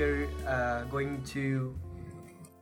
[0.00, 1.74] we're uh, going to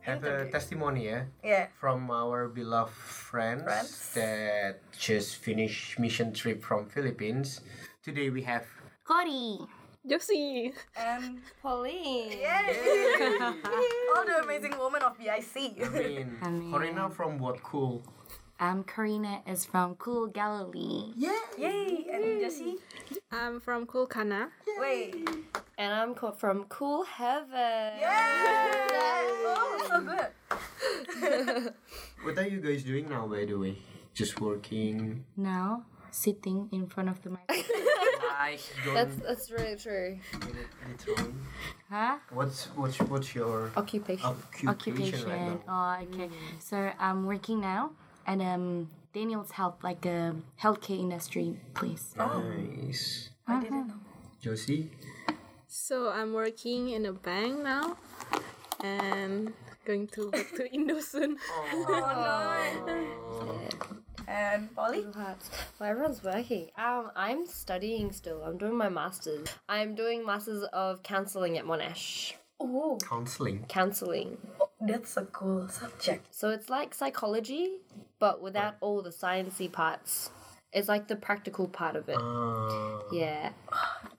[0.01, 0.51] have a Interview.
[0.51, 1.67] testimony, yeah, Yeah.
[1.79, 4.13] from our beloved friends, Friends.
[4.15, 7.61] that just finished mission trip from Philippines.
[8.03, 8.65] Today we have
[9.05, 9.59] Cory.
[10.07, 10.73] Josie.
[10.95, 12.31] And Pauline.
[12.31, 13.35] yay!
[14.15, 15.79] All the amazing women of BIC.
[15.83, 16.71] I mean, Amin.
[16.71, 18.01] Corina from What Cool.
[18.59, 21.13] Um, Karina is from Cool Galilee.
[21.15, 22.05] Yeah, yay!
[22.11, 22.75] And Jessie?
[23.31, 24.49] I'm from Kulkana.
[24.77, 25.15] Wait.
[25.77, 27.93] And I'm co- from Cool Heaven.
[28.03, 28.03] Yay!
[29.47, 31.73] Oh, so good.
[32.23, 33.77] What are you guys doing now, by the way?
[34.13, 35.23] Just working.
[35.37, 37.65] Now, sitting in front of the microphone.
[38.93, 40.17] That's that's really true.
[40.39, 40.67] get it
[41.07, 41.33] literal.
[41.89, 42.17] huh?
[42.31, 44.25] What's what's what's your Occupation.
[44.25, 45.29] occupation, Occupation.
[45.29, 45.99] right now?
[45.99, 46.29] Oh, okay.
[46.59, 47.91] So I'm working now
[48.29, 52.13] at um Daniel's Health, like a healthcare industry place.
[52.15, 53.29] Nice.
[53.47, 53.93] I didn't know.
[54.41, 54.91] Josie.
[55.67, 57.97] So I'm working in a bank now
[58.83, 59.51] and
[59.85, 61.37] going to back to Indo soon.
[61.87, 63.59] Oh, no.
[64.27, 65.03] And Polly?
[65.11, 65.49] Perhaps.
[65.79, 66.69] Well, everyone's working.
[66.77, 68.43] Um, I'm studying still.
[68.43, 69.47] I'm doing my masters.
[69.67, 72.33] I'm doing masters of counseling at Monash.
[72.59, 73.65] Oh, Counseling.
[73.67, 74.37] Counseling.
[74.81, 76.27] that's a cool subject.
[76.29, 77.79] So it's like psychology,
[78.19, 80.29] but without all the sciency parts.
[80.71, 82.17] It's like the practical part of it.
[82.17, 83.51] Uh, Yeah.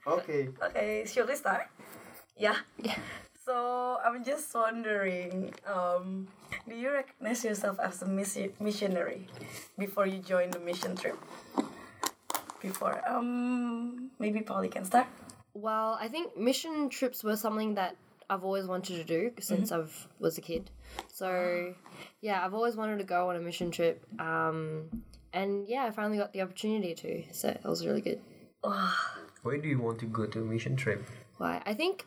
[0.06, 0.48] okay.
[0.62, 1.68] Okay, shall we start?
[2.36, 2.56] Yeah.
[2.82, 2.98] Yeah.
[3.44, 6.26] So I'm just wondering, um,
[6.68, 9.28] do you recognize yourself as a missi- missionary
[9.78, 11.18] before you join the mission trip?
[12.60, 15.06] Before, um, maybe Polly can start.
[15.54, 17.96] Well, I think mission trips were something that
[18.30, 20.70] I've always wanted to do since I've was a kid.
[21.08, 21.74] So,
[22.20, 24.06] yeah, I've always wanted to go on a mission trip.
[24.20, 24.88] Um,
[25.32, 27.24] and yeah, I finally got the opportunity to.
[27.32, 28.20] So it was really good.
[29.42, 31.04] Where do you want to go to a mission trip?
[31.38, 31.60] Why?
[31.66, 32.06] I think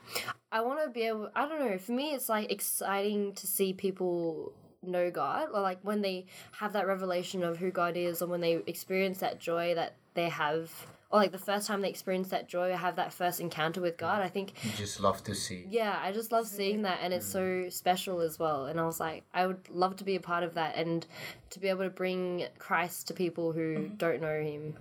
[0.52, 1.30] I want to be able.
[1.36, 1.78] I don't know.
[1.78, 6.74] For me, it's like exciting to see people know God, or like when they have
[6.74, 10.72] that revelation of who God is, or when they experience that joy that they have,
[11.14, 13.98] or like the first time they experience that joy, or have that first encounter with
[13.98, 14.22] God.
[14.22, 15.64] I think You just love to see.
[15.70, 18.66] yeah, I just love seeing that, and it's so special as well.
[18.66, 21.06] And I was like, I would love to be a part of that, and
[21.52, 24.74] to be able to bring Christ to people who don't know Him.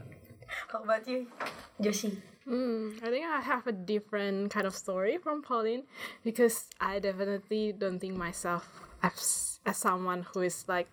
[0.69, 1.27] How about you,
[1.81, 2.17] Joshi?
[2.45, 5.85] Hmm, I think I have a different kind of story from Pauline
[6.25, 8.69] because I definitely don't think myself
[9.03, 10.89] as, as someone who is like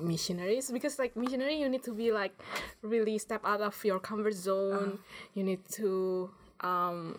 [0.00, 2.32] missionaries because like missionary you need to be like
[2.82, 4.98] really step out of your comfort zone
[5.34, 6.28] you need to
[6.60, 7.16] um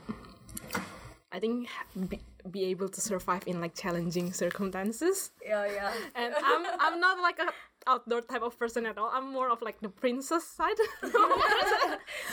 [1.31, 1.67] i think
[2.09, 2.19] be,
[2.51, 5.91] be able to survive in like challenging circumstances Yeah, yeah.
[6.15, 7.47] and i'm i'm not like a
[7.87, 10.75] outdoor type of person at all i'm more of like the princess side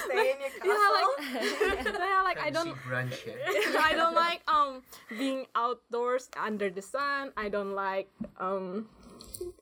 [0.05, 0.65] Stay in your castle.
[0.65, 3.37] yeah like yeah like i don't brunch, yeah?
[3.81, 4.83] I don't like um
[5.17, 7.31] being outdoors under the sun.
[7.37, 8.89] I don't like um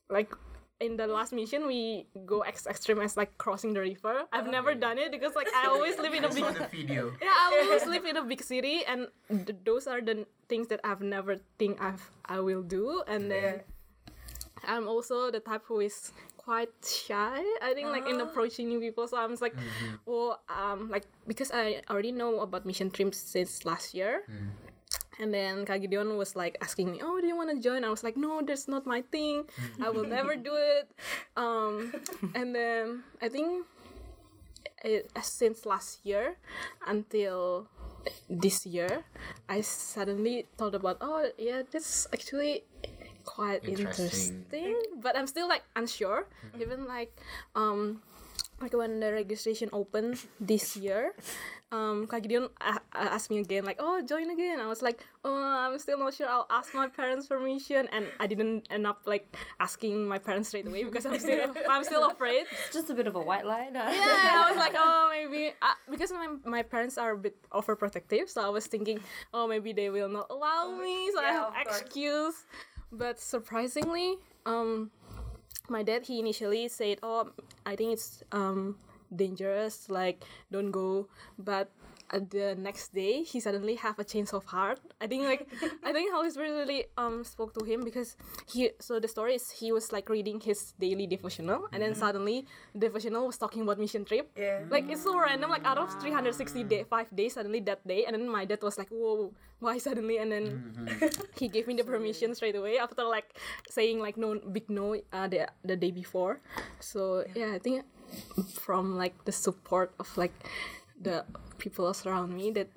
[0.08, 0.32] like
[0.82, 4.26] in the last mission we go ex extreme as like crossing the river.
[4.32, 7.14] I've never done it because like I always live in a big video.
[7.22, 10.80] yeah I always live in a big city and th- those are the things that
[10.84, 13.62] I've never think I've I will do and then
[14.66, 17.38] I'm also the type who is quite shy.
[17.62, 19.06] I think like in approaching new people.
[19.06, 19.54] So I'm just like,
[20.06, 24.22] well, um, like because I already know about mission trips since last year.
[25.20, 27.90] And then Kak Gideon was like asking me, "Oh, do you want to join?" I
[27.90, 29.44] was like, "No, that's not my thing.
[29.80, 30.88] I will never do it."
[31.36, 31.92] Um,
[32.34, 33.66] and then I think
[34.84, 36.36] it, since last year
[36.86, 37.68] until
[38.28, 39.04] this year,
[39.48, 42.64] I suddenly thought about, "Oh, yeah, that's actually
[43.24, 44.42] quite Interesting.
[44.48, 46.26] interesting." But I'm still like unsure.
[46.58, 47.14] Even like,
[47.54, 48.02] um,
[48.60, 51.14] like when the registration opened this year,
[51.72, 55.00] um, Kak Gideon a- a- asked me again, like, "Oh, join again." I was like,
[55.24, 56.28] "Oh, I'm still not sure.
[56.28, 59.24] I'll ask my parents permission." And I didn't end up like
[59.58, 62.44] asking my parents straight away because I'm still I'm still afraid.
[62.52, 63.70] It's just a bit of a white lie.
[63.72, 63.80] No?
[63.80, 68.28] Yeah, I was like, oh, maybe uh, because my, my parents are a bit overprotective,
[68.28, 69.00] so I was thinking,
[69.32, 72.44] oh, maybe they will not allow me, so I have excuse.
[72.92, 74.90] But surprisingly, um,
[75.70, 77.30] my dad he initially said, oh,
[77.64, 78.76] I think it's um
[79.14, 81.70] dangerous, like don't go, but.
[82.12, 84.78] uh, the next day he suddenly have a change of heart.
[85.00, 85.48] I think like
[85.88, 88.16] i think holy spirit really um spoke to him because
[88.46, 92.44] he so the story is he was like reading his daily devotional and then suddenly
[92.76, 94.30] devotional was talking about mission trip.
[94.36, 94.60] Yeah.
[94.70, 98.14] like it's so random like out of 360 day five days suddenly that day and
[98.14, 99.32] then my dad was like whoa
[99.62, 100.18] why suddenly?
[100.18, 100.44] And then
[101.38, 103.38] he gave me the permission straight away after like
[103.70, 106.40] saying like no big no uh, the, the day before.
[106.80, 107.84] So yeah i think
[108.54, 110.32] from like the support of like
[111.00, 111.24] the
[111.58, 112.68] people around me that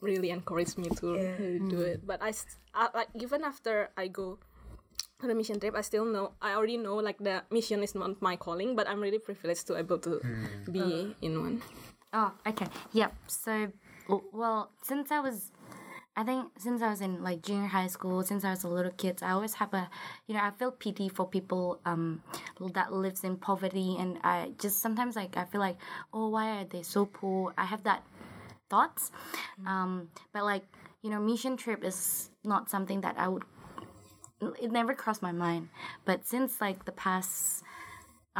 [0.00, 1.36] really encouraged me to Yeah.
[1.38, 1.92] really do mm.
[1.94, 2.06] it.
[2.06, 4.38] But I, s- I- like even after I go
[5.22, 8.22] on a mission trip, I still know I already know like the mission is not
[8.22, 10.72] my calling, but I'm really privileged to able to mm.
[10.72, 11.26] be uh.
[11.26, 11.62] in one.
[12.12, 12.66] Oh, okay.
[12.92, 13.12] Yep.
[13.26, 13.68] So,
[14.32, 15.52] well, since I was,
[16.18, 18.90] I think since I was in like junior high school, since I was a little
[18.90, 19.88] kid, I always have a,
[20.26, 22.22] you know, I feel pity for people um
[22.74, 25.78] that lives in poverty, and I just sometimes like I feel like,
[26.12, 27.54] oh, why are they so poor?
[27.56, 28.02] I have that
[28.68, 29.12] thoughts,
[29.64, 30.64] um, but like
[31.02, 33.44] you know, mission trip is not something that I would.
[34.60, 35.68] It never crossed my mind,
[36.04, 37.62] but since like the past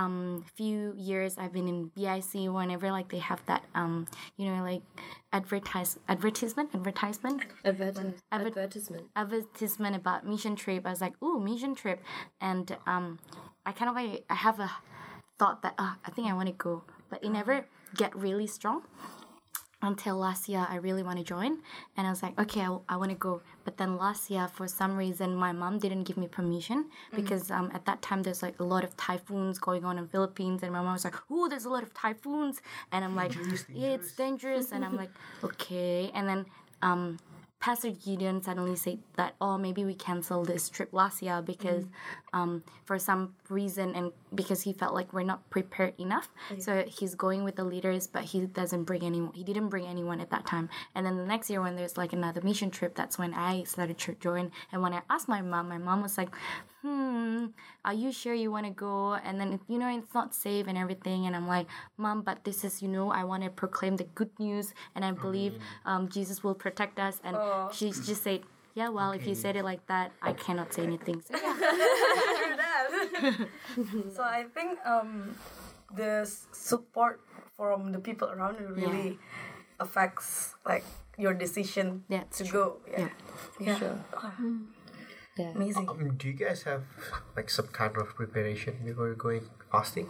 [0.02, 4.06] um few years I've been in BIC whenever like they have that um
[4.38, 4.82] you know like
[5.32, 7.38] advertise advertisement advertisement?
[7.64, 9.04] Adverti- Adver- advertisement.
[9.22, 10.86] advertisement about mission trip.
[10.86, 11.98] I was like ooh mission trip.
[12.40, 13.18] And um
[13.66, 14.70] I kind of like I have a
[15.38, 16.82] thought that uh, I think I want to go.
[17.10, 17.66] But it never
[17.96, 18.82] get really strong
[19.82, 21.58] until last year I really want to join.
[21.96, 23.42] And I was like okay I, I want to go.
[23.64, 27.70] But then last year for some reason my mom didn't give me permission because um,
[27.74, 30.80] at that time there's like a lot of typhoons going on in Philippines and my
[30.80, 32.60] mom was like oh there's a lot of typhoons.
[32.92, 33.34] And I'm like
[33.72, 34.72] yeah it's dangerous.
[34.72, 35.10] And I'm like
[35.44, 36.10] okay.
[36.14, 36.46] And then
[36.82, 37.18] um,
[37.60, 41.84] Pastor Gideon suddenly said that oh maybe we cancel this trip last year because
[42.32, 46.28] um, for some reason and because he felt like we're not prepared enough.
[46.58, 50.20] So he's going with the leaders but he doesn't bring anyone he didn't bring anyone
[50.20, 50.68] at that time.
[50.94, 53.98] And then the next year when there's like another mission trip that's when I started
[53.98, 54.52] to join.
[54.72, 56.30] And when I asked my mom my mom was like
[56.82, 57.46] hmm
[57.84, 59.14] are you sure you want to go?
[59.14, 61.66] And then you know it's not safe and everything and I'm like
[61.96, 65.12] mom but this is you know I want to proclaim the good news and I
[65.12, 65.54] believe
[65.86, 67.20] um, Jesus will protect us.
[67.24, 67.36] And
[67.72, 68.42] she just said
[68.74, 71.22] yeah well if you said it like that I cannot say anything.
[71.22, 71.54] So yeah.
[71.56, 73.48] Hear that.
[74.14, 75.34] so I think um,
[75.94, 77.20] the support
[77.56, 79.18] from the people around you really
[79.80, 80.84] affects like
[81.18, 82.76] your decision Yeah, to it's go.
[82.90, 83.08] Yeah.
[83.58, 83.78] Yeah.
[83.78, 83.98] Sure.
[85.38, 85.52] Yeah.
[85.54, 85.88] Amazing.
[85.88, 86.82] Um, do you guys have
[87.36, 90.08] like some kind of preparation before you're going fasting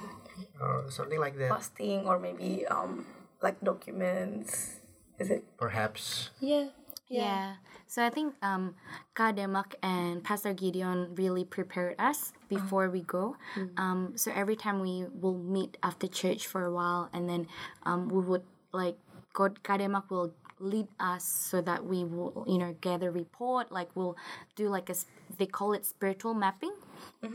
[0.61, 1.51] or something like that?
[1.51, 3.05] Fasting or maybe um
[3.43, 4.81] like documents.
[5.19, 5.45] Is it?
[5.59, 6.31] Perhaps.
[6.41, 6.69] Yeah.
[7.09, 7.55] Yeah.
[7.89, 8.77] So I think um,
[9.17, 13.37] Kak Demak and Pastor Gideon really prepared us before we go.
[13.79, 17.49] Um, so every time we will meet after church for a while, and then
[17.85, 18.99] um, we would like
[19.33, 23.89] God Kak Demak will lead us so that we will you know gather report like
[23.95, 24.17] we'll
[24.57, 24.95] do like a
[25.39, 26.73] they call it spiritual mapping.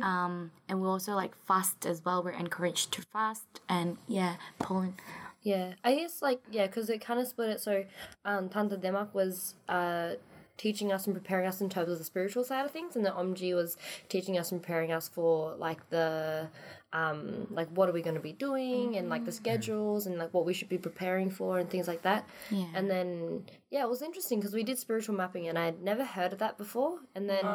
[0.01, 2.23] Um, and we also like fast as well.
[2.23, 4.95] We're encouraged to fast and yeah Poland
[5.41, 7.61] Yeah, I guess like yeah, because it kind of split it.
[7.61, 7.85] So,
[8.25, 10.13] um, Tanta Demak was uh
[10.55, 13.09] teaching us and preparing us in terms of the spiritual side of things, and the
[13.11, 13.77] Omji was
[14.09, 16.47] teaching us and preparing us for like the
[16.93, 20.31] um like what are we going to be doing and like the schedules and like
[20.33, 22.27] what we should be preparing for and things like that.
[22.51, 22.65] Yeah.
[22.75, 26.05] And then yeah, it was interesting because we did spiritual mapping and I had never
[26.05, 27.45] heard of that before, and then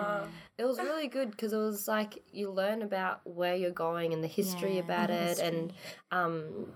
[0.58, 4.22] it was really good because it was like you learn about where you're going and
[4.22, 5.72] the history Yeah, about the it and
[6.10, 6.72] um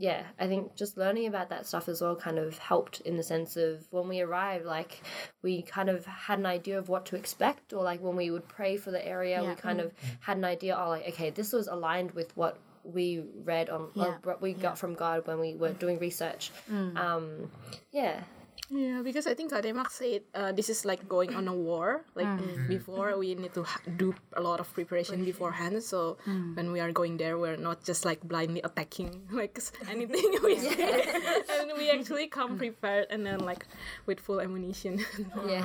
[0.00, 3.22] yeah, I think just learning about that stuff as well kind of helped in the
[3.22, 5.02] sense of when we arrived, like
[5.42, 8.48] we kind of had an idea of what to expect, or like when we would
[8.48, 9.54] pray for the area, we Yeah.
[9.56, 9.84] kind mm.
[9.84, 13.90] of had an idea, oh, like, okay, this was aligned with what we read on,
[13.94, 14.14] or Yeah.
[14.22, 15.78] what we got from God when we were mm.
[15.78, 16.50] doing research.
[16.70, 16.96] Mm.
[16.96, 17.50] Um,
[17.92, 18.22] yeah.
[18.68, 22.04] Yeah, because I think Kademak said uh, this is like going on a war.
[22.14, 22.28] Like
[22.68, 25.82] before, we need to ha- do a lot of preparation beforehand.
[25.82, 26.18] So
[26.54, 29.58] when we are going there, we're not just like blindly attacking like
[29.90, 30.76] anything we see,
[31.58, 33.66] and we actually come prepared and then like
[34.06, 35.02] with full ammunition.
[35.46, 35.64] Yeah.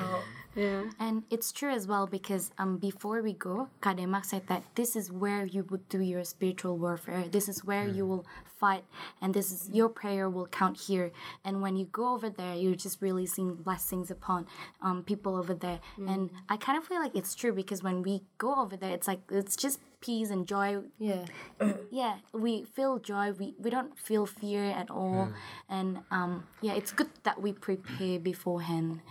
[0.56, 0.84] yeah.
[1.00, 5.12] And it's true as well because um before we go, Kademak said that this is
[5.12, 7.26] where you would do your spiritual warfare.
[7.30, 8.26] This is where you will
[8.66, 8.84] fight,
[9.22, 11.12] and this is your prayer will count here.
[11.46, 14.48] And when you go over there, you're just releasing blessings upon
[14.82, 15.80] um people over there.
[16.12, 16.22] And
[16.54, 18.14] I kind of feel like it's true because when we
[18.46, 20.70] go over there, it's like it's just peace and joy.
[21.00, 21.26] Yeah.
[22.02, 23.26] yeah we feel joy.
[23.42, 25.30] We, we don't feel fear at all.
[25.78, 26.32] And um,
[26.62, 29.02] yeah it's good that we prepare beforehand.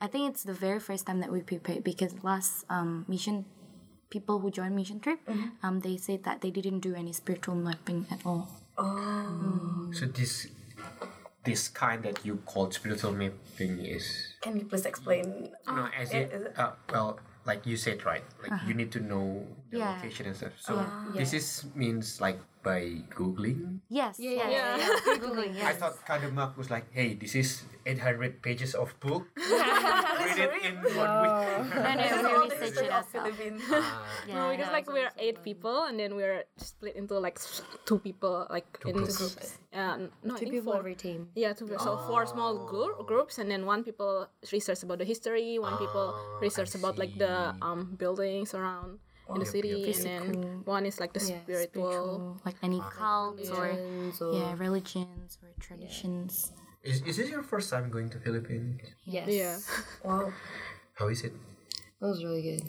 [0.00, 3.44] I think it's the very first time that we prepare because last um, mission
[4.10, 5.18] people who joined mission trip
[5.64, 10.48] um, they said that they didn't do any spiritual mapping at all So this
[11.44, 15.52] this kind that you call spiritual mapping is Can you please explain?
[15.68, 19.00] no as i- in it- uh, well like you said right like you need to
[19.00, 19.98] know the Yeah.
[19.98, 20.54] location and stuff.
[20.62, 20.78] So
[21.18, 23.84] this is means like by googling.
[23.92, 24.88] yes Yeah, yeah, yes, yeah.
[24.88, 25.76] yes, Googling, I yes.
[25.76, 29.28] thought Kademak was like, hey, this is 800 pages of book.
[29.36, 31.36] Read it in one week.
[31.76, 33.12] No, no, This is we all research it of ourselves.
[33.12, 33.60] Philippines.
[33.68, 34.32] Yeah.
[34.32, 37.36] No, because like we're eight people, and then we're split into like
[37.84, 39.18] two people, like in groups.
[39.20, 39.58] Groups.
[39.68, 40.80] Uh, no, Two people four.
[40.80, 41.28] every team.
[41.36, 41.84] Yeah, two people.
[41.84, 44.24] So four small gr- groups, and then one people
[44.56, 49.40] research about the history, one people Ah, research about like the um buildings around in
[49.40, 49.96] the Yep, city, yep.
[49.96, 51.88] and then one is like the Yeah, spiritual.
[51.88, 53.72] Spiritual, like any ah, cults or
[54.20, 56.52] or yeah, religions or traditions.
[56.84, 58.80] Is, is this your first time going to Philippines?
[59.08, 59.28] yes.
[59.28, 59.56] Yeah,
[60.04, 60.32] Wow.
[60.94, 61.32] How is it?
[62.00, 62.62] That was really good.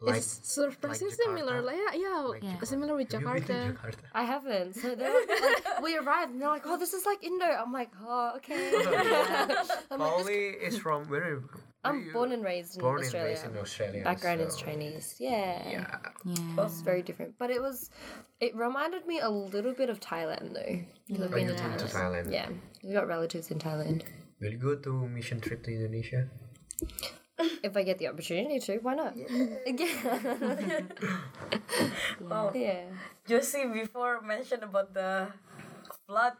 [0.00, 1.20] Like, it's surprisingly Jakarta?
[1.28, 1.60] similar.
[1.60, 2.58] Like, yeah, yeah, Yeah.
[2.64, 3.76] similar with have you been to Jakarta.
[3.76, 4.04] Jakarta?
[4.16, 4.72] I haven't.
[4.80, 7.44] So they're like, we arrived and they're like, oh, this is like Indo.
[7.44, 8.72] I'm like, oh, okay.
[9.92, 11.44] I'm, like, is from where?
[11.84, 13.28] Are- where are I'm born and raised in born and Australia.
[13.30, 14.04] raised in Australia.
[14.04, 15.16] Background is Chinese.
[15.18, 15.68] Yeah.
[15.70, 15.98] Yeah.
[16.24, 16.64] Yeah.
[16.64, 17.36] It's very different.
[17.38, 17.90] But it was,
[18.40, 20.76] it reminded me a little bit of Thailand though.
[21.08, 22.26] Because I've Oh, been you to been to Thailand.
[22.26, 22.32] Thailand?
[22.32, 22.48] Yeah.
[22.84, 24.02] We got relatives in Thailand.
[24.40, 26.28] Will you go to mission trip to Indonesia?
[27.64, 29.16] If I get the opportunity to, why not?
[29.16, 29.26] Yeah.
[32.20, 32.52] Wow.
[32.54, 32.84] yeah.
[33.26, 35.28] Josie before mentioned about the
[36.06, 36.34] flood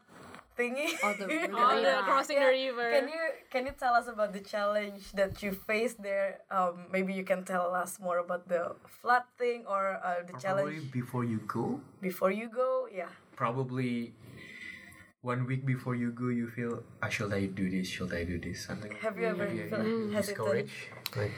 [0.61, 0.89] thingy.
[1.03, 1.25] Oh, the
[1.57, 2.87] Oh, the crossing the river.
[2.93, 6.45] Can you can you tell us about the challenge that you faced there?
[6.51, 10.43] Um, maybe you can tell us more about the flood thing or uh, the Probably
[10.45, 11.81] challenge before you go.
[12.01, 12.87] before you go.
[12.93, 13.09] Yeah.
[13.37, 14.13] Probably
[15.23, 17.89] one week before you go, you feel, ah, should I do this?
[17.89, 18.65] Should I do this?
[18.65, 18.93] Something.
[19.05, 20.17] Have you ever Yeah, felt yeah.
[20.17, 20.17] hesitant?
[20.69, 20.81] Discouraged.
[21.17, 21.37] Like,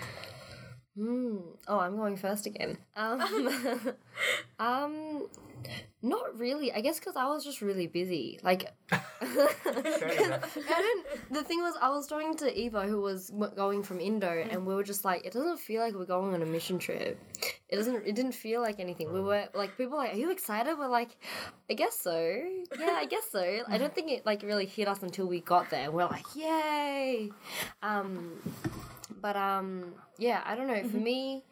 [0.99, 1.43] Mm.
[1.69, 2.77] Oh, I'm going first again.
[2.97, 3.21] Um,
[4.59, 5.27] um,
[6.03, 6.73] not really.
[6.73, 8.39] I guess because I was just really busy.
[8.43, 8.67] Like.
[8.91, 9.01] I
[9.65, 11.05] didn't.
[11.31, 14.75] The thing was, I was talking to Eva, who was going from Indo, and we
[14.75, 17.19] were just like, it doesn't feel like we're going on a mission trip.
[17.69, 18.07] It doesn't.
[18.07, 19.13] It didn't feel like anything.
[19.13, 20.77] We were like, people were like, are you excited?
[20.79, 21.17] We're like,
[21.71, 22.19] I guess so.
[22.79, 23.61] Yeah, I guess so.
[23.67, 25.91] I don't think it like really hit us until we got there.
[25.91, 27.31] We're like, yay.
[27.83, 28.33] Um,
[29.21, 30.83] but um, yeah, I don't know.
[30.89, 31.45] For me,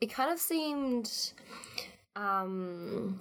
[0.00, 1.32] it kind of seemed
[2.16, 3.20] um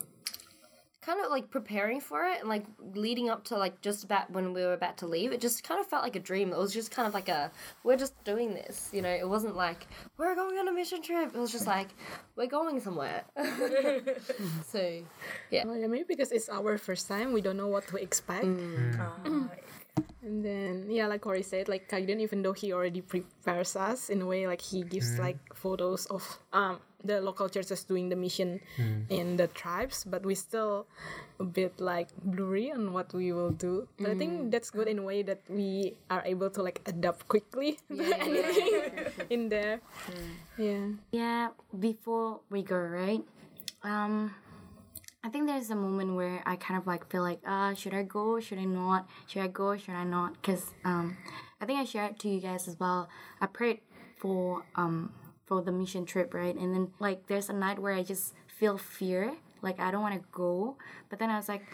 [1.07, 4.51] kind of like preparing for it and like leading up to like just about when
[4.51, 6.51] we were about to leave it just kind of felt like a dream.
[6.51, 7.49] It was just kind of like a
[7.85, 9.09] we're just doing this you know?
[9.09, 11.33] It wasn't like we're going on a mission trip.
[11.33, 11.87] It was just like
[12.35, 13.23] we're going somewhere.
[14.67, 14.79] So
[15.49, 15.63] yeah.
[15.65, 18.43] Yeah, maybe because it's our first time, we don't know what to expect.
[18.43, 19.47] Uh,
[20.21, 24.21] And then yeah, like Corey said, like Kaiden, even though he already prepares us in
[24.21, 28.59] a way, like he gives like photos of um the local churches doing the mission
[29.09, 30.85] in the tribes, but we still
[31.39, 33.87] a bit like blurry on what we will do.
[33.99, 37.27] But I think that's good in a way that we are able to like adapt
[37.27, 38.73] quickly to anything
[39.29, 39.79] in there.
[40.57, 40.87] Yeah.
[41.11, 41.49] Yeah,
[41.79, 43.23] before we go, right?
[43.83, 44.33] Um,
[45.27, 48.03] I think there's a moment where I kind of like feel like, uh, should I
[48.03, 48.39] go?
[48.39, 49.09] Should I not?
[49.27, 49.75] Should I go?
[49.75, 50.41] Should I not?
[50.41, 51.17] Because um,
[51.59, 53.09] I think I shared to you guys as well.
[53.41, 53.81] I prayed
[54.15, 55.11] for um
[55.45, 56.55] for the mission trip, right?
[56.55, 60.15] And then like there's a night where I just feel fear, like I don't want
[60.15, 60.77] to go.
[61.09, 61.65] But then I was like,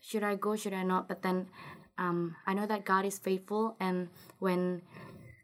[0.00, 0.54] should I go?
[0.54, 1.08] Should I not?
[1.08, 1.48] But then
[1.98, 4.82] um, I know that God is faithful, and when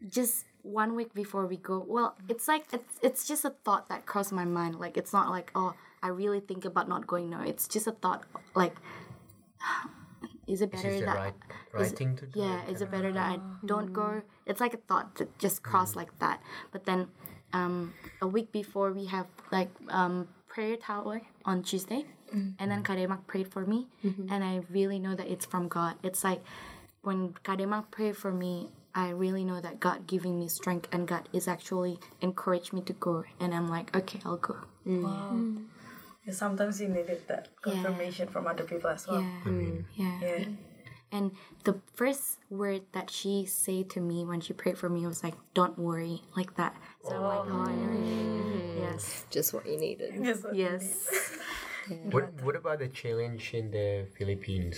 [0.07, 4.05] just one week before we go well it's like it's it's just a thought that
[4.05, 7.41] crossed my mind like it's not like oh i really think about not going no
[7.41, 8.25] it's just a thought
[8.55, 8.75] like
[10.47, 11.35] is it better is that right,
[11.73, 12.41] right thing to do.
[12.41, 14.23] yeah is it better that i don't go?
[14.49, 15.71] it's like a thought that just mm-hmm.
[15.71, 16.41] crossed like that.
[16.73, 17.09] But then
[17.53, 22.51] um a week before we have like um prayer tower on tuesday mm-hmm.
[22.59, 24.31] and then kademak prayed for me mm-hmm.
[24.33, 25.95] and i really know that it's from god.
[26.03, 26.43] It's like
[27.03, 31.29] when kademak prayed for me i really know that god giving me strength and god
[31.33, 35.03] is actually encouraged me to go and i'm like okay i'll go mm.
[35.03, 35.65] Mm.
[36.29, 39.25] Yeah, sometimes you needed that confirmation from other people as well.
[39.25, 40.45] yeah yeah Yeah.
[41.09, 41.33] And
[41.65, 45.33] the first word that she said to me when she prayed for me was like,
[45.57, 46.77] "Don't worry," like that.
[47.01, 48.85] So I'm like, "Oh, mm-hmm.
[48.85, 51.09] yes, just what you needed Just what you yes."
[52.13, 54.77] What What about the challenge in the Philippines?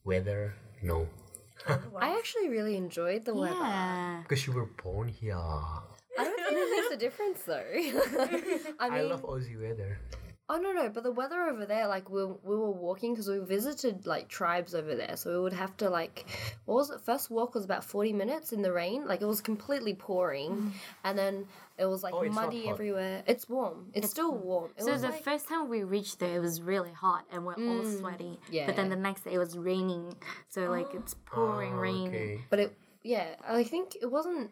[0.00, 0.56] Weather?
[0.80, 1.12] No,
[2.00, 4.22] i actually really enjoyed the weather Yeah.
[4.24, 5.36] because you were born here.
[5.36, 7.60] i don't think it makes a difference though
[8.80, 9.98] i I love Aussie weather.
[10.48, 13.38] Oh no no, but the weather over there, like we we were walking because we
[13.40, 16.24] visited like tribes over there, so we would have to like,
[16.66, 17.00] what was it?
[17.00, 20.70] First walk was about forty minutes in the rain, like it was completely pouring, mm.
[21.02, 21.46] and then
[21.78, 22.74] it was like Oh, it's not muddy hot.
[22.74, 23.22] everywhere.
[23.26, 23.90] It's warm.
[23.92, 24.70] It's, still warm.
[24.78, 27.44] It So was the like, first time we reached there, it was really hot and
[27.44, 27.98] we're all mm.
[27.98, 28.38] sweaty.
[28.50, 28.66] Yeah.
[28.66, 30.14] But then the next day it was raining,
[30.48, 31.30] so like it's oh.
[31.34, 32.08] pouring Oh, rain.
[32.08, 32.40] Okay.
[32.50, 34.50] but it yeah, I think it wasn't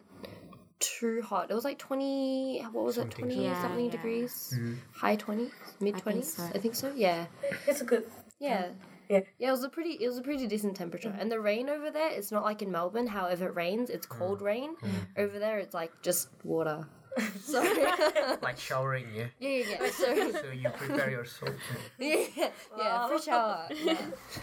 [0.80, 1.50] too hot.
[1.50, 2.62] It was like twenty.
[2.72, 3.26] What was Something.
[3.26, 3.34] it?
[3.34, 3.90] Twenty Yeah, something yeah.
[3.90, 4.52] degrees.
[4.54, 4.74] Mm-hmm.
[4.92, 5.50] High twenties,
[5.80, 6.34] mid twenties.
[6.34, 6.44] so.
[6.54, 6.92] I think so.
[6.94, 7.26] Yeah.
[7.66, 8.04] It's a good.
[8.38, 8.68] Yeah.
[9.08, 9.20] Yeah.
[9.38, 11.14] Yeah, it was a pretty it was a pretty decent temperature.
[11.18, 14.06] And the rain over there, it's not like in Melbourne, how if it rains, it's
[14.06, 14.18] mm.
[14.18, 14.76] cold rain.
[14.76, 15.22] Mm.
[15.24, 16.86] Over there it's like just water.
[17.44, 19.26] so yeah, Like showering, yeah.
[19.38, 19.90] yeah, yeah.
[19.90, 21.50] So So you prepare your soul.
[21.98, 23.68] yeah, yeah, for shower.
[23.84, 23.98] Yeah.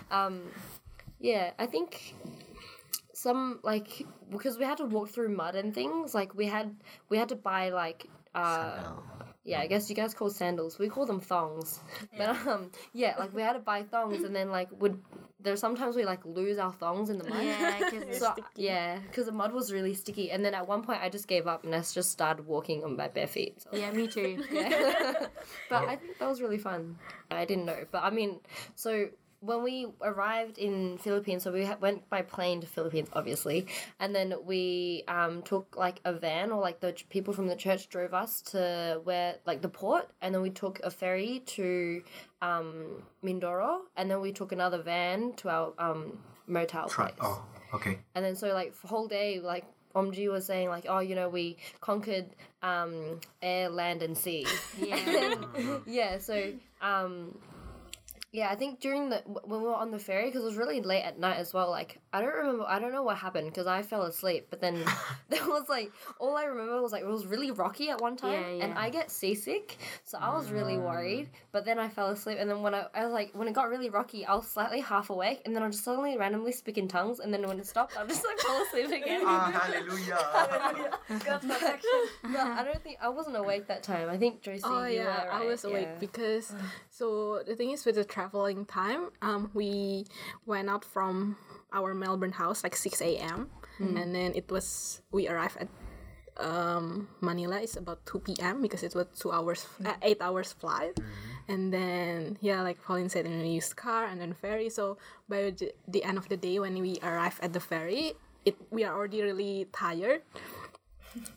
[0.10, 0.44] Um,
[1.20, 2.16] yeah, I think
[3.22, 6.16] some like because we had to walk through mud and things.
[6.16, 6.76] Like we had
[7.10, 8.94] we had to buy like uh,
[9.44, 10.80] yeah, I guess you guys call sandals.
[10.80, 11.80] We call them thongs.
[12.18, 15.02] But um, yeah, like we had to buy thongs, and then like would
[15.40, 17.44] there sometimes we like lose our thongs in the mud.
[17.44, 20.84] Yeah, because it's So, yeah, because the mud was really sticky, and then at one
[20.84, 23.62] point I just gave up and I just started walking on my bare feet.
[23.62, 23.70] So.
[23.74, 24.44] yeah, me too.
[24.52, 25.28] yeah.
[25.70, 26.98] But I think that was really fun.
[27.32, 28.40] I didn't know, but I mean,
[28.76, 29.08] so
[29.42, 33.66] when we arrived in Philippines, so we went by plane to Philippines, obviously,
[34.00, 37.56] and then we um, took like a van or like the ch- people from the
[37.56, 42.04] church drove us to where like the port, and then we took a ferry to
[42.44, 47.12] um, Mindoro, and then we took another van to our um, motel place.
[47.20, 47.44] Oh,
[47.74, 47.98] okay.
[48.14, 51.30] And then so like for whole day, like Omji was saying like, oh, you know,
[51.30, 52.28] we conquered
[52.62, 54.46] um, air, land, and sea.
[54.80, 55.36] Yeah.
[55.88, 56.18] yeah.
[56.20, 57.38] So um,
[58.32, 60.82] yeah, I think during the when we were on the ferry because it was really
[60.82, 61.70] late at night as well.
[61.70, 64.48] Like I don't remember, I don't know what happened because I fell asleep.
[64.50, 64.84] But then
[65.30, 68.34] there was like all I remember was like it was really rocky at one time,
[68.34, 68.74] Yeah, and.
[68.82, 71.30] I get seasick, so I was really worried.
[71.52, 73.70] But then I fell asleep, and then when I, I was like when it got
[73.70, 76.88] really rocky, I was slightly half awake, and then I just suddenly randomly speak in
[76.88, 79.22] tongues, and then when it stopped, I just like fall asleep again.
[79.24, 80.90] Ah, hallelujah.
[81.26, 81.90] God's protection.
[82.30, 84.10] No, I don't think I wasn't awake that time.
[84.10, 84.62] I think Josie.
[84.66, 86.00] Oh yeah, were, I was awake Yeah.
[86.00, 86.54] because
[86.90, 90.06] so the thing is with the traveling time, um, we
[90.46, 91.38] went out from
[91.74, 93.50] our Melbourne house like six a.m.
[93.98, 95.68] and then it was we arrived at
[96.38, 97.60] um, Manila.
[97.62, 98.62] It's about two p.m.
[98.62, 101.00] because it was two hours, uh, eight hours flight,
[101.48, 104.70] and then yeah, like Pauline said, and we used car and then ferry.
[104.70, 104.98] So
[105.28, 105.52] by
[105.88, 108.14] the, end of the day, when we arrived at the ferry,
[108.46, 110.22] it we are already really tired.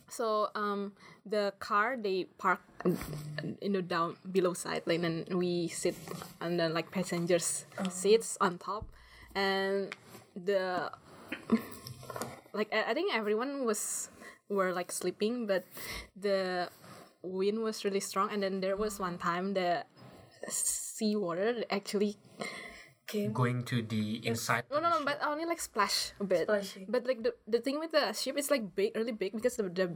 [0.07, 0.93] So um,
[1.25, 2.61] the car they park
[3.61, 5.95] in the down below side, like then we sit
[6.39, 8.85] on the like passengers seats on top,
[9.33, 9.93] and
[10.35, 10.91] the
[12.53, 14.09] like I, I think everyone was
[14.49, 15.65] were like sleeping, but
[16.15, 16.69] the
[17.21, 19.83] wind was really strong, and then there was one time the
[20.47, 21.63] sea water
[23.15, 24.63] actually Going to the inside.
[24.71, 26.85] no no no but only like splash a bit Splashy.
[26.87, 29.63] but like the, the thing with the ship is like big really big because the,
[29.63, 29.87] the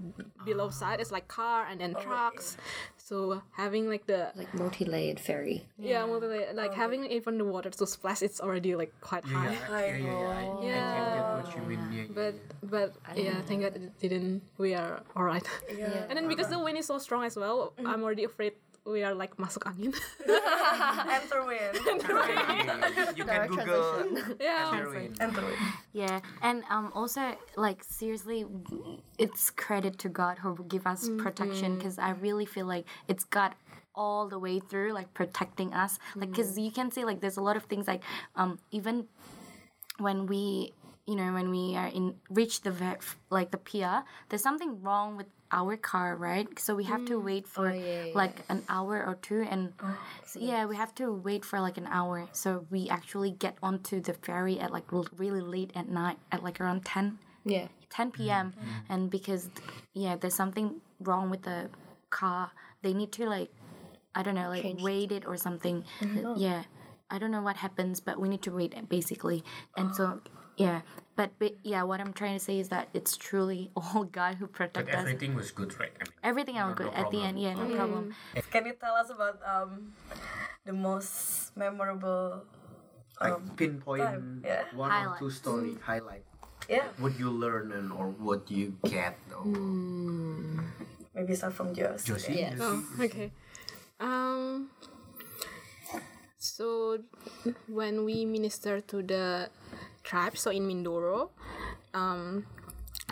[0.46, 0.70] below ah.
[0.70, 2.58] side is like car and then oh, trucks
[2.98, 5.66] so having like the like multi-layered ferry.
[5.78, 6.56] yeah, multi-layered.
[6.56, 6.76] like oh.
[6.76, 10.64] having even the water to splash it's already like quite Yeah, high yeah, yeah, yeah,
[10.64, 10.84] yeah.
[10.86, 11.82] I, I can get what you mean.
[11.92, 16.06] Yeah, but but yeah thank god it didn't we are all right Yeah.
[16.10, 17.88] and then because the wind is so strong as well mm-hmm.
[17.88, 18.54] i'm already afraid
[18.92, 19.94] we are like masuk angin
[21.16, 21.78] Enter wind.
[21.86, 23.14] yeah.
[23.16, 25.16] You can Google yeah heroin.
[25.20, 25.58] Enter wind.
[25.94, 28.46] Yeah, and um, also like seriously,
[29.18, 33.54] it's credit to God who give us protection because I really feel like it's God
[33.96, 36.00] all the way through like protecting us.
[36.16, 38.02] Like, because you can see like there's a lot of things like
[38.36, 39.06] um even
[39.98, 40.74] when we
[41.06, 45.18] you know when we are in reach the ver- like the pier, there's something wrong
[45.18, 46.48] with our car, right?
[46.60, 49.74] So we have to wait for yeah, yeah, like an hour or two, and
[50.26, 52.28] so, yeah, we have to wait for like an hour.
[52.34, 54.86] So we actually get onto the ferry at like
[55.18, 57.68] really late at night, at like around 10, Yeah.
[57.90, 58.54] 10 p.m.
[58.90, 59.50] And because
[59.94, 61.70] yeah, there's something wrong with the
[62.10, 63.50] car, they need to like
[64.16, 64.82] I don't know, like Change.
[64.82, 65.84] wait it or something.
[66.36, 66.64] Yeah,
[67.10, 69.44] I don't know what happens, but we need to wait basically.
[69.78, 70.22] And so
[70.58, 70.82] yeah,
[71.20, 74.48] but, but yeah, what I'm trying to say is that it's truly all God who
[74.48, 74.96] But protect us.
[75.04, 75.92] everything was good, right?
[76.00, 77.36] I mean, Everything was No- good no at the end.
[77.36, 78.16] Yeah, no problem.
[78.56, 79.92] Can you tell us about um
[80.64, 82.48] the most memorable
[83.20, 84.64] like um, pinpoint time, yeah.
[84.72, 85.36] one or two Highlights.
[85.44, 86.24] story highlight.
[86.72, 89.20] yeah What you learn and or what you get.
[89.36, 89.44] Or
[91.12, 92.08] maybe start from Josie.
[92.16, 92.56] Josie, Yes.
[92.56, 93.28] Josie, Oh, okay.
[94.00, 94.72] Um.
[96.40, 97.04] So
[97.68, 99.52] when we minister to the
[100.10, 101.30] tribes, so in Mindoro,
[101.94, 102.46] um,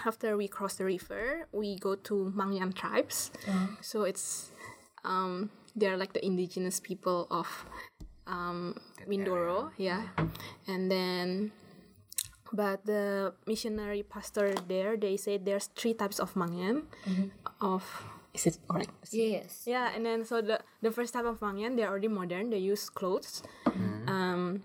[0.06, 3.30] after we cross the river, we go to Mangyan tribes.
[3.82, 4.50] So it's
[5.06, 7.46] um, they're like the indigenous people of
[8.26, 8.74] um,
[9.06, 10.10] Mindoro, yeah,
[10.66, 11.54] and then.
[12.54, 16.88] But the missionary pastor there, they say there's three types of Mangyan.
[17.60, 17.84] Of
[18.32, 18.96] is it correct?
[19.12, 19.68] Yes.
[19.68, 22.48] Yeah, and then so the the first type of Mangyan, they're already modern.
[22.48, 23.44] They use clothes.
[24.08, 24.64] Um,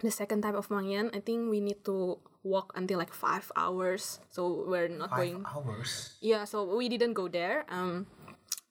[0.00, 4.18] the second type of Mangyan, I think we need to walk until like five hours.
[4.32, 5.44] So we're not Five going.
[5.44, 6.16] hours.
[6.20, 7.64] Yeah, so we didn't go there.
[7.68, 8.06] Um,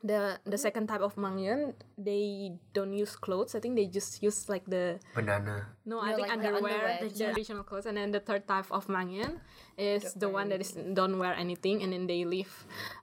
[0.03, 3.55] the the second type of Mangyan, they don't use clothes.
[3.55, 5.67] I think they just use like the Banana.
[5.85, 7.25] no, I No, think like the underwear, underwear, the, yeah.
[7.35, 9.43] traditional clothes, and then the third type of Mangyan
[9.75, 12.47] is the one that is don't wear anything, and then they live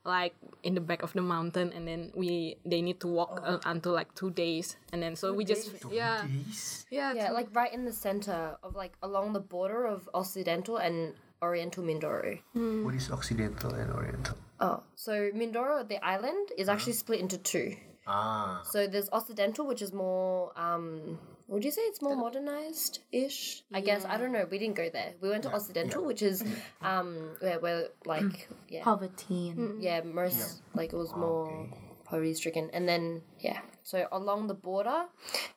[0.09, 0.33] like
[0.65, 3.93] in the back of the mountain, and then we they need to walk uh, until
[3.93, 6.87] like two days, and then so we just yeah Days.
[6.89, 10.81] yeah Yeah, two- like right in the center of like along the border of Occidental
[10.81, 11.13] and
[11.45, 12.41] Oriental Mindoro.
[12.57, 14.37] What is Occidental and Oriental?
[14.61, 17.77] Oh, so Mindoro, the island, is actually split into two.
[18.07, 18.63] Ah.
[18.65, 23.63] So there's Occidental, which is more, um, would you say it's more modernized ish?
[23.73, 24.47] I guess I don't know.
[24.51, 25.15] We didn't go there.
[25.21, 26.43] We went to Occidental, which is
[26.83, 31.69] um where where like yeah Poverty and yeah most like it was more
[32.05, 33.61] poverty stricken, and then yeah.
[33.83, 35.05] So along the border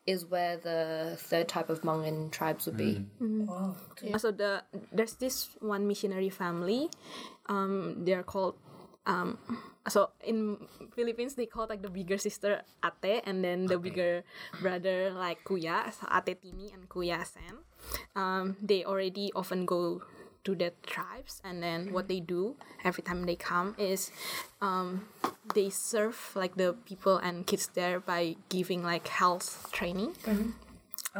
[0.06, 3.06] is where the third type of Hmong tribes would be.
[3.20, 3.76] Wow.
[4.02, 6.90] Yeah, so the there's this one missionary family
[7.48, 8.56] um they're called
[9.10, 9.42] um
[9.90, 10.62] so in
[10.94, 14.22] philippines they call like the bigger sister ate and then the bigger
[14.62, 17.66] brother like kuya so ate tini and kuya sen.
[18.14, 20.04] Um they already often go
[20.46, 24.12] to the tribes and then what they do every time they come is
[24.62, 25.08] um
[25.56, 30.14] they serve like the people and kids there by giving like health training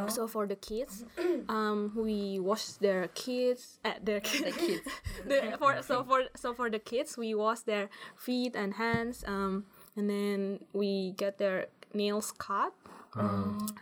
[0.08, 1.04] so for the kids,
[1.48, 4.56] um, we wash their kids, uh, their kids.
[4.56, 4.80] kids.
[5.26, 9.64] the, for so for so for the kids, we wash their feet and hands, um,
[9.96, 12.72] and then we get their nails cut,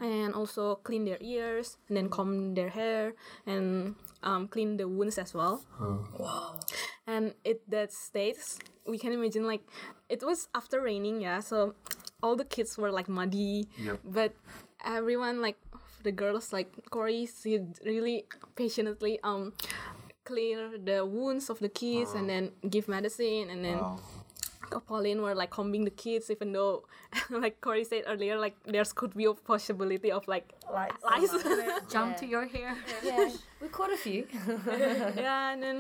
[0.01, 3.13] and also clean their ears, and then comb their hair,
[3.47, 5.63] and um, clean the wounds as well.
[6.19, 6.59] Wow.
[7.07, 9.63] And it that states we can imagine like
[10.09, 11.41] it was after raining, yeah.
[11.41, 11.75] So
[12.23, 14.01] all the kids were like muddy, Yep.
[14.05, 14.33] but
[14.85, 15.57] everyone like
[16.09, 17.53] the girls like Corey she
[17.85, 18.17] really
[18.57, 19.53] patiently um
[20.25, 20.59] clear
[20.91, 22.45] the wounds of the kids and then
[22.75, 24.01] give medicine and then Wow.
[24.89, 26.75] Pauline were like combing the kids even though
[27.43, 30.93] like Corey said earlier like there's could be a possibility of like Lies.
[31.11, 31.33] lies
[31.95, 32.77] jump to your hair.
[33.05, 33.31] Yeah,
[33.63, 34.23] we caught a few.
[35.17, 35.79] yeah and then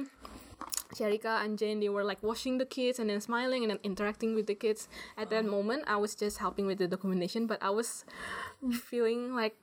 [0.97, 4.35] Sharika and Jane they were like washing the kids and then smiling and then interacting
[4.35, 4.88] with the kids
[5.21, 8.05] at that moment I was just helping with the documentation but I was
[8.73, 9.57] feeling like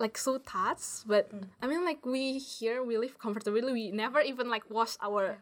[0.00, 1.30] like so touched but
[1.62, 3.72] I mean like we here we live comfortably.
[3.72, 5.38] We never even like wash our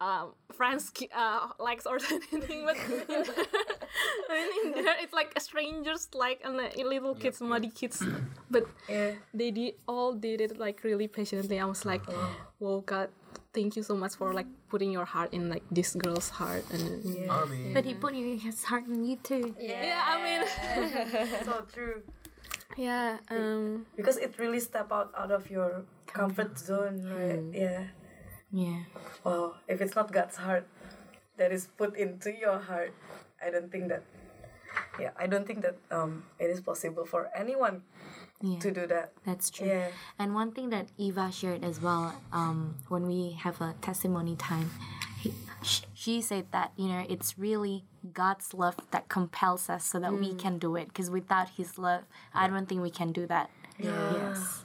[0.00, 1.98] um, friends ki- uh, likes or
[2.32, 3.24] anything but in there,
[4.30, 8.02] I mean, in there it's like strangers like and the little kids muddy kids.
[8.50, 9.12] But Yeah.
[9.34, 11.60] they did all did it like really patiently.
[11.60, 12.02] I was like
[12.58, 13.08] whoa god
[13.52, 16.64] thank you so much for like putting your heart in like this girl's heart.
[16.72, 17.72] And then- Army.
[17.74, 19.54] But he put his heart in you too.
[19.60, 20.40] yeah i mean
[21.44, 22.02] So true.
[22.76, 27.42] Yeah um Because it really step out out of your comfort zone, right?
[27.54, 27.84] Yeah.
[28.50, 28.82] Yeah.
[29.22, 29.54] Wow.
[29.68, 30.66] If it's not God's heart
[31.38, 32.90] that is put into your heart,
[33.38, 34.02] I don't think that.
[34.98, 37.82] Yeah, I don't think that um it is possible for anyone
[38.42, 38.58] Yeah.
[38.58, 39.12] to do that.
[39.22, 39.68] That's true.
[39.68, 39.92] Yeah.
[40.18, 44.70] And one thing that Eva shared as well, um, when we have a testimony time,
[45.20, 45.30] he,
[45.94, 50.32] she said that you know it's really God's love that compels us so that we
[50.32, 50.38] mm.
[50.38, 50.88] can do it.
[50.88, 52.02] Because without His love,
[52.34, 53.50] I don't think we can do that.
[53.78, 54.12] Yeah.
[54.14, 54.64] Yes.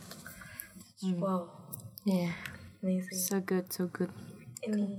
[1.04, 1.50] Wow.
[2.04, 2.32] Yeah.
[2.82, 3.18] Amazing.
[3.18, 3.72] So good.
[3.72, 4.12] So good.
[4.64, 4.98] Any-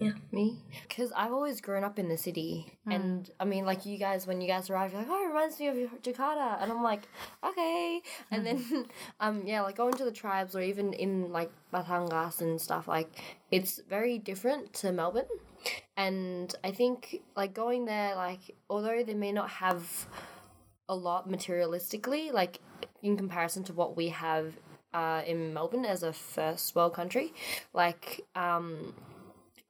[0.00, 0.14] Oli.
[0.32, 0.58] Me?
[0.88, 2.72] Because I've always grown up in the city.
[2.86, 5.58] And I mean, like, you guys, when you guys arrive, you're like, oh, it reminds
[5.60, 6.62] me of Jakarta.
[6.62, 7.02] And I'm like,
[7.44, 8.00] okay.
[8.30, 8.86] And then,
[9.20, 13.10] um, yeah, like going to the tribes or even in like Batangas and stuff, like,
[13.50, 15.24] it's very different to Melbourne.
[15.96, 20.08] And I think, like, going there, like, although they may not have
[20.88, 22.60] a lot materialistically, like,
[23.02, 24.54] in comparison to what we have
[24.94, 27.34] uh, in Melbourne as a first world country,
[27.74, 28.94] like, um,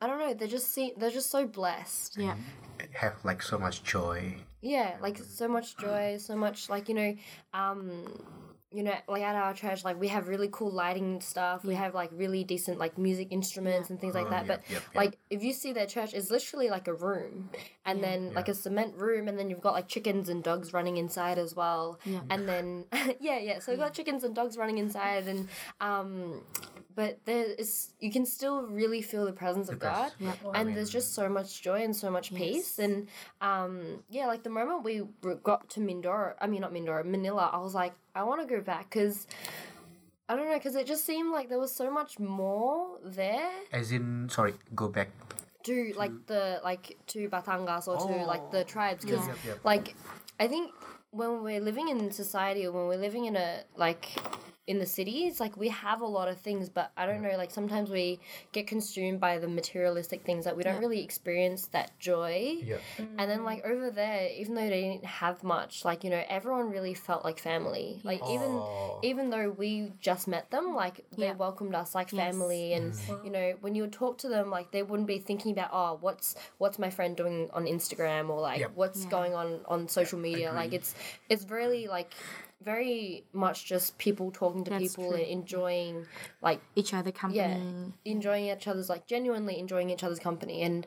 [0.01, 0.35] I don't know.
[0.35, 2.17] They're just see, they're just so blessed.
[2.19, 2.37] Yeah.
[2.93, 4.37] Have like so much joy.
[4.63, 7.17] Yeah, like so much joy, so much like you know,
[7.55, 8.07] um,
[8.73, 11.65] you know, like at our church, like we have really cool lighting stuff.
[11.65, 14.47] We have like really decent like music instruments and things like that.
[14.47, 14.95] yep, but yep, yep.
[14.95, 17.51] like if you see their church, it's literally like a room,
[17.85, 20.99] and then like a cement room, and then you've got like chickens and dogs running
[20.99, 21.99] inside as well.
[22.05, 22.21] Yeah.
[22.31, 22.85] And then
[23.21, 23.59] yeah, yeah.
[23.59, 25.49] So we've got chickens and dogs running inside, and
[25.81, 26.43] um,
[27.01, 30.13] but there is you can still really feel the presence of God,
[30.55, 32.79] and there's just so much joy and so much peace.
[32.79, 33.09] And
[33.41, 34.95] um, yeah, like the moment we
[35.43, 38.61] got to Mindoro, I mean not Mindoro, Manila, I was like, I want to go
[38.61, 39.27] back because.
[40.29, 43.91] I don't know, because it just seemed like there was so much more there As
[43.91, 45.09] in, sorry, go back.
[45.65, 49.59] to like the like to Batangas or to like the tribes because Yep, yep.
[49.65, 49.97] like
[50.39, 50.71] I think
[51.11, 54.05] when we're living in society or when we're living in a like
[54.67, 57.51] in the cities like we have a lot of things but i don't know like
[57.51, 58.21] sometimes we
[58.53, 62.77] get consumed by the materialistic things that we don't really experience that joy Yeah.
[62.99, 66.71] and then like over there even though they didn't have much like you know everyone
[66.71, 68.99] really felt like family like even Oh.
[69.03, 71.33] even though we just met them like they Yeah.
[71.35, 72.21] welcomed us like Yes.
[72.27, 72.77] family mm.
[72.77, 75.71] and you know when you would talk to them like they wouldn't be thinking about
[75.73, 78.73] oh what's what's my friend doing on instagram or like Yep.
[78.75, 79.11] what's Yeah.
[79.11, 80.95] going on on social media like it's
[81.29, 82.13] it's really like
[82.63, 85.19] very much just people talking to That's people true.
[85.19, 86.07] and enjoying
[86.43, 87.39] like Each other company.
[87.41, 90.87] yeah enjoying each other's like genuinely enjoying each other's company and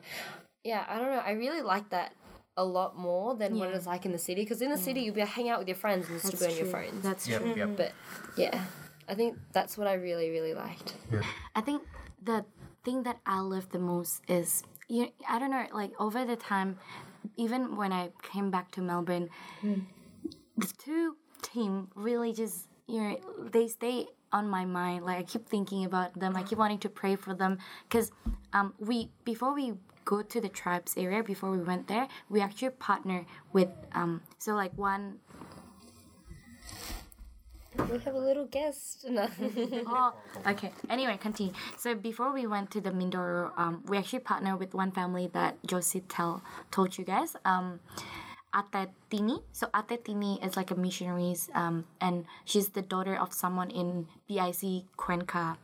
[0.62, 2.12] yeah i don't know i really like that
[2.56, 5.14] a lot more than what it's like in the city because in the city you'll
[5.14, 6.72] be hanging out with your friends and still That's be on your true.
[6.90, 7.54] phones That's Yep, true.
[7.56, 7.76] yep.
[7.76, 7.92] but
[8.36, 8.64] yeah
[9.08, 10.94] i think that's what i really really liked
[11.56, 11.82] I think
[12.22, 12.44] the
[12.84, 15.08] thing that I love the most is you.
[15.28, 15.64] I don't know.
[15.72, 16.78] Like over the time,
[17.36, 19.28] even when I came back to Melbourne,
[19.60, 19.80] hmm.
[20.56, 21.16] the two
[21.52, 23.16] team really just you know
[23.52, 25.04] they stay on my mind.
[25.04, 26.36] Like I keep thinking about them.
[26.36, 28.10] I keep wanting to pray for them because
[28.52, 32.70] um we before we go to the tribes area before we went there we actually
[32.70, 35.18] partner with um so like one
[37.90, 39.28] we have a little guest no.
[39.86, 40.14] oh,
[40.46, 40.70] okay.
[40.88, 41.52] Anyway, continue.
[41.76, 45.56] So before we went to the Mindoro, um, we actually partnered with one family that
[45.66, 47.34] Josie tell told you guys.
[47.44, 47.80] Um,
[48.54, 49.40] Ate Tini.
[49.52, 54.06] So Ate Tini is like a missionaries, um, and she's the daughter of someone in
[54.28, 55.56] BIC Cuenca.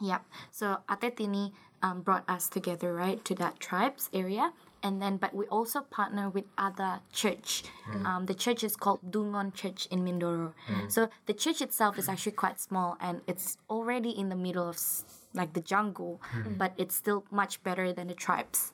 [0.00, 0.24] Yep.
[0.50, 4.52] So Ate Tini um, brought us together, right, to that tribes area.
[4.82, 7.64] And then, but we also partner with other church.
[8.04, 10.54] Um, the church is called Dungon Church in Mindoro.
[10.88, 14.78] So the church itself is actually quite small, and it's already in the middle of
[15.32, 16.20] like the jungle,
[16.58, 18.72] but it's still much better than the tribes.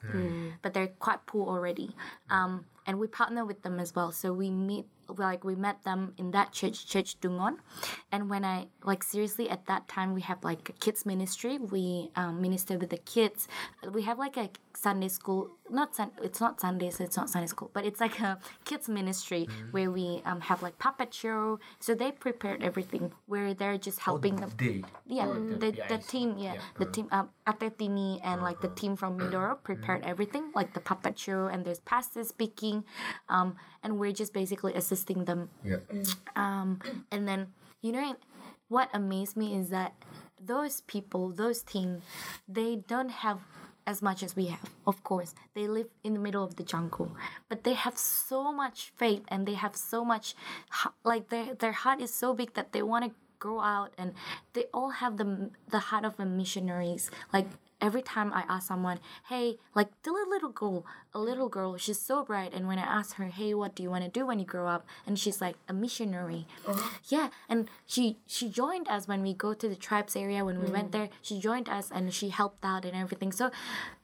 [0.63, 1.95] But they're quite poor already.
[2.31, 4.11] Um, and we partner with them as well.
[4.13, 7.57] So we meet like we met them in that church, Church Dungon.
[8.13, 11.59] And when I like seriously at that time we have like a kids ministry.
[11.59, 13.49] We um, minister with the kids.
[13.93, 15.51] We have like a Sunday school.
[15.69, 16.11] Not sun.
[16.23, 19.91] It's not sunday so It's not Sunday school, but it's like a kids ministry where
[19.91, 21.59] we um, have like puppet show.
[21.81, 23.13] So they prepared everything.
[23.27, 24.85] Where they're just helping them They.
[25.07, 26.07] yeah, or the, the BIC.
[26.07, 30.75] team, yeah, the team, um, Atetini and like the team from Mindoro prepared everything, like
[30.75, 32.85] the puppet show, and there's pastors speaking,
[33.29, 35.49] um, and we're just basically assisting them.
[35.63, 35.79] Yeah.
[36.35, 36.81] Um,
[37.13, 38.17] and then, you know,
[38.67, 39.95] what amazed me is that
[40.43, 42.03] those people, those team,
[42.49, 43.39] they don't have
[43.87, 44.69] as much as we have.
[44.89, 47.15] Of course, they live in the middle of the jungle,
[47.49, 50.35] but they have so much faith and they have so much,
[51.05, 54.15] like their their heart is so big that they want to go out and
[54.53, 57.11] they all have the the heart of a missionaries.
[57.33, 57.47] Like
[57.81, 62.25] every time I ask someone, hey, like the little girl, a little girl, she's so
[62.25, 62.53] bright.
[62.55, 64.67] And when I ask her, hey, what do you want to do when you grow
[64.67, 64.87] up?
[65.07, 66.47] And she's like, a missionary.
[66.67, 66.99] Uh-huh.
[67.09, 70.45] Yeah, and she she joined us when we go to the tribes area.
[70.45, 70.93] When we went mm.
[70.93, 73.33] there, she joined us and she helped out and everything.
[73.33, 73.51] So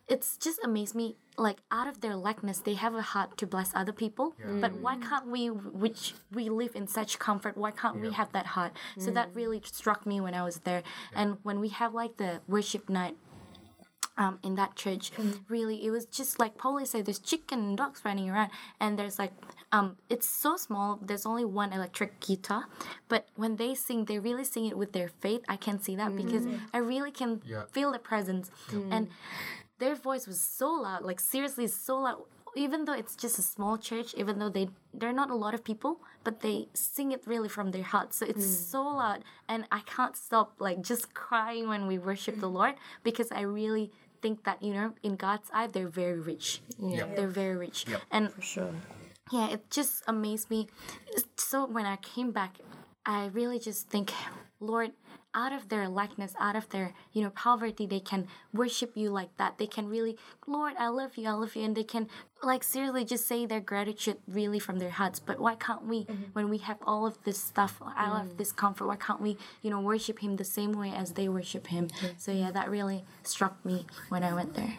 [0.08, 1.16] it's just amazed me.
[1.38, 4.34] Like out of their likeness, they have a heart to bless other people.
[4.60, 8.46] But why can't we, which we live in such comfort, why can't we have that
[8.46, 8.72] heart?
[8.98, 10.82] So that really struck me when I was there.
[11.14, 13.16] And when we have like the worship night
[14.18, 15.10] um, in that church.
[15.48, 19.18] Really, it was just like Paulie said, there's chicken and dogs running around, and there's
[19.18, 19.32] like,
[19.72, 20.98] um, it's so small.
[21.00, 22.64] There's only one electric guitar,
[23.08, 25.42] but when they sing, they really sing it with their faith.
[25.48, 27.64] I can see that because I really can Yeah.
[27.72, 28.50] feel the presence,
[28.90, 29.08] and
[29.82, 31.02] their voice was so loud.
[31.02, 32.18] Like seriously, so loud.
[32.54, 35.64] Even though it's just a small church, even though they they're not a lot of
[35.64, 35.92] people,
[36.22, 38.12] but they sing it really from their heart.
[38.14, 38.70] So it's mm.
[38.72, 42.74] so loud, and I can't stop like just crying when we worship the Lord
[43.08, 43.90] because I really
[44.22, 46.60] think that you know in God's eye they're very rich.
[46.78, 47.16] Yep.
[47.16, 48.00] They're very rich, Yep.
[48.10, 48.74] and sure
[49.32, 50.68] yeah, it just amazed me.
[51.36, 52.58] So when I came back,
[53.06, 54.12] I really just think,
[54.60, 54.92] Lord,
[55.34, 59.36] out of their likeness, out of their you know poverty, they can worship you like
[59.36, 59.58] that.
[59.58, 60.16] They can really,
[60.46, 62.08] Lord, I love you, I love you, and they can
[62.42, 65.20] like seriously just say their gratitude really from their hearts.
[65.20, 68.86] But why can't we, when we have all of this stuff, all of this comfort,
[68.86, 71.88] why can't we, you know, worship Him the same way as they worship Him?
[72.18, 74.74] So yeah, that really struck me when I went there.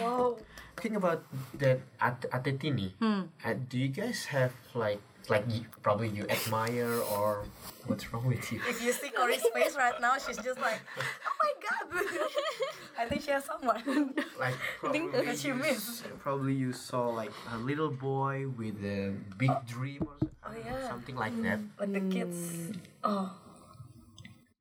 [0.00, 0.38] Wow.
[0.76, 1.24] Think about
[1.58, 2.92] that at Atetini.
[2.98, 3.32] Hmm.
[3.44, 7.44] Uh, do you guys have like like you, probably you admire or
[7.86, 8.60] what's wrong with you?
[8.68, 12.02] If you see Corey's face right now, she's just like, oh my god.
[12.98, 14.14] I think she has someone.
[14.38, 16.00] Like probably that you you miss.
[16.00, 20.52] s- probably you saw like a little boy with a big dream or s- Oh,
[20.64, 20.88] yeah.
[20.88, 21.58] something like that.
[21.78, 22.70] Like the kids.
[23.02, 23.32] Oh.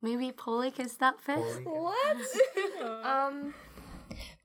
[0.02, 1.62] Maybe Polly can start first.
[1.64, 2.18] What?
[3.06, 3.54] um,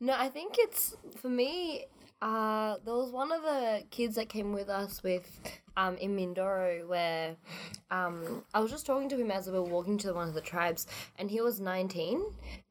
[0.01, 1.87] no, I think it's for me.
[2.23, 5.41] Uh, there was one of the kids that came with us with
[5.77, 7.35] um in Mindoro where
[7.91, 10.41] um, I was just talking to him as we were walking to one of the
[10.41, 10.87] tribes,
[11.19, 12.23] and he was 19.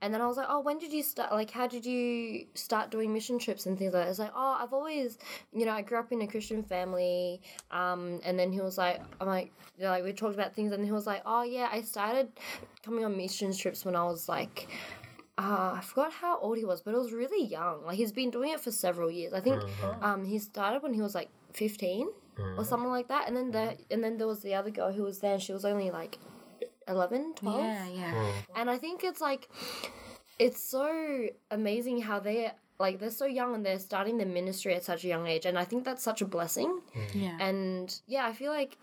[0.01, 1.31] And then I was like, Oh, when did you start?
[1.31, 4.09] Like, how did you start doing mission trips and things like that?
[4.09, 5.17] It's like, Oh, I've always,
[5.51, 7.41] you know, I grew up in a Christian family.
[7.71, 10.71] Um, and then he was like, I'm like, you know, like, we talked about things,
[10.71, 12.29] and he was like, Oh, yeah, I started
[12.85, 14.69] coming on mission trips when I was like,
[15.39, 17.85] uh, I forgot how old he was, but it was really young.
[17.85, 19.31] Like he's been doing it for several years.
[19.31, 19.69] I think mm.
[19.83, 19.97] oh.
[20.05, 22.65] um, he started when he was like fifteen or mm.
[22.65, 23.27] something like that.
[23.27, 23.77] And then the mm.
[23.89, 26.17] and then there was the other girl who was there, and she was only like
[26.89, 27.63] 11, 12.
[27.63, 28.31] Yeah, yeah.
[28.55, 29.47] And I think it's like
[30.39, 34.83] it's so amazing how they like they're so young and they're starting their ministry at
[34.83, 36.81] such a young age, and I think that's such a blessing.
[37.13, 37.37] Yeah.
[37.39, 38.77] And yeah, I feel like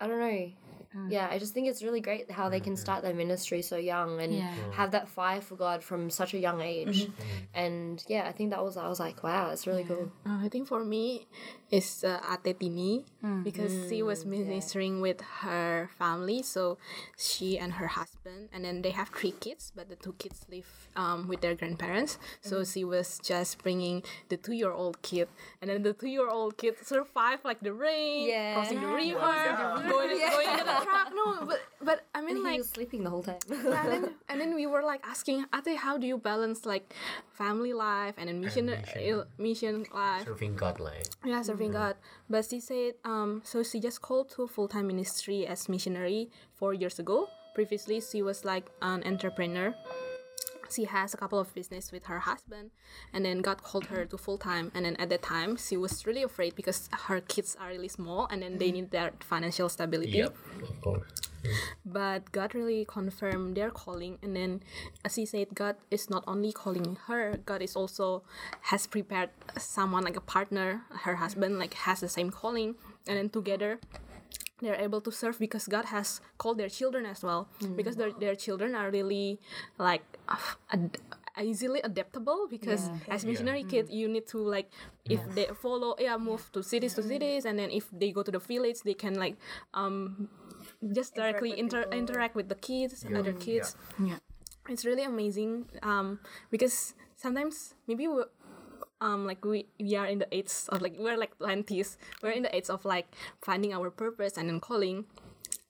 [0.00, 0.52] I don't know.
[1.08, 4.20] Yeah, I just think it's really great how they can start their ministry so young
[4.20, 4.50] and Yeah.
[4.72, 7.08] have that fire for God from such a young age.
[7.54, 10.10] And yeah, I think that was I was like, wow, it's really cool.
[10.26, 11.26] Uh, I think for me,
[11.70, 13.42] it's uh, Ate Tini Mm.
[13.44, 16.42] because she was ministering with her family.
[16.42, 16.78] So
[17.16, 20.88] she and her husband, and then they have three kids, but the two kids live
[20.96, 22.18] um, with their grandparents.
[22.40, 22.72] So Mm.
[22.72, 25.28] she was just bringing the two-year-old kid,
[25.60, 28.54] and then the two-year-old kid survived like the rain, Yeah.
[28.54, 30.10] crossing the river, going, going
[30.52, 31.08] into the truck.
[31.14, 33.38] No, but but I mean And like he was sleeping the whole time.
[33.50, 36.92] yeah, and, then, and then we were like asking Ate, how do you balance like
[37.32, 39.24] family life and then mission mission.
[39.38, 40.24] mission life?
[40.24, 41.06] Serving God like.
[41.24, 41.96] Yeah, serving God.
[42.28, 46.74] But she said, um, so she just called to full time ministry as missionary four
[46.74, 47.28] years ago.
[47.54, 49.74] Previously, she was like an entrepreneur.
[50.70, 52.70] She has a couple of business with her husband,
[53.12, 54.70] and then God called her to full time.
[54.74, 58.26] And then at that time, she was really afraid because her kids are really small,
[58.30, 58.74] and then they mm.
[58.74, 60.34] need their financial stability Yep,
[61.84, 64.18] but God really confirmed their calling.
[64.22, 64.62] And then,
[65.04, 68.22] as he said, God is not only calling her, God is also
[68.62, 72.74] has prepared someone like a partner, her husband, like has the same calling,
[73.06, 73.80] and then together
[74.60, 77.48] they're able to serve because God has called their children as well.
[77.76, 79.38] Because their, their children are really
[79.78, 80.02] like
[80.72, 80.98] ad-
[81.40, 84.70] easily adaptable because as missionary kids you need to like
[85.04, 88.32] if they follow yeah move to cities to cities and then if they go to
[88.32, 89.36] the village they can like
[89.72, 90.28] um
[90.92, 91.98] just directly with inter- people.
[91.98, 93.76] interact with the kids other kids.
[94.02, 94.18] Yeah.
[94.68, 96.18] it's really amazing um
[96.50, 98.22] because sometimes maybe we
[99.00, 102.42] um like we we are in the age of like we're like 20s we're in
[102.42, 103.06] the age of like
[103.42, 105.04] finding our purpose and then calling.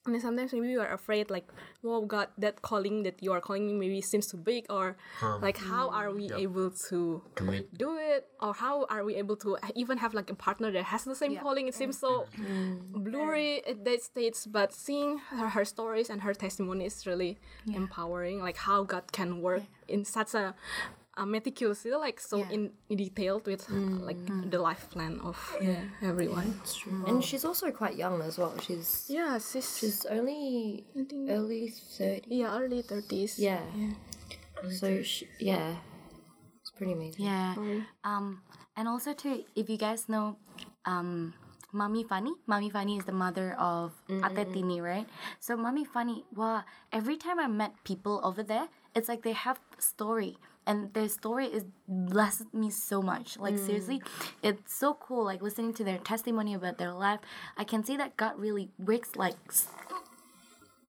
[0.06, 1.46] And then sometimes maybe we are afraid like
[1.82, 4.96] well god that calling that you are calling me maybe seems too big or
[5.42, 7.76] like how are we able to Do it.
[7.76, 8.24] do it?
[8.40, 11.36] Or how are we able to even have like a partner that has the same
[11.36, 11.68] calling?
[11.68, 12.24] It seems so
[12.92, 17.36] blurry at that stage but seeing her, her stories and her testimony is really
[17.74, 20.54] empowering like how god can work in such a,
[21.18, 22.50] a meticulously like so Yeah.
[22.54, 23.68] in, in detailed with
[24.08, 24.16] like
[24.50, 25.36] the life plan of
[26.00, 26.60] everyone
[27.06, 28.54] and she's also quite young as well.
[28.62, 32.22] She's yeah she's, she's only I think early 30.
[32.30, 33.60] yeah early 30s Yeah.
[34.80, 35.76] So she, yeah,
[36.60, 37.24] it's pretty amazing.
[37.26, 37.54] Yeah.
[38.02, 38.42] Um,
[38.76, 40.34] and also too, if you guys know,
[40.84, 41.34] um,
[41.72, 42.32] Mami Fani.
[42.48, 45.06] Mami Fani is the mother of Ate Tini, right?
[45.38, 49.60] So Mami Fani, wow, every time I met people over there, it's like they have
[49.78, 50.38] story.
[50.68, 53.38] And their story is blessed me so much.
[53.38, 54.02] Like seriously,
[54.42, 55.24] it's so cool.
[55.24, 57.20] Like listening to their testimony about their life,
[57.56, 59.36] I can see that God really works like,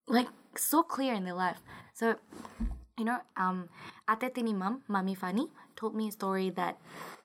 [0.05, 1.61] like so clear in their life.
[1.93, 2.15] So
[2.99, 3.69] you know, um,
[4.09, 6.77] Ate Tini mom, Mami Fani, told me a story that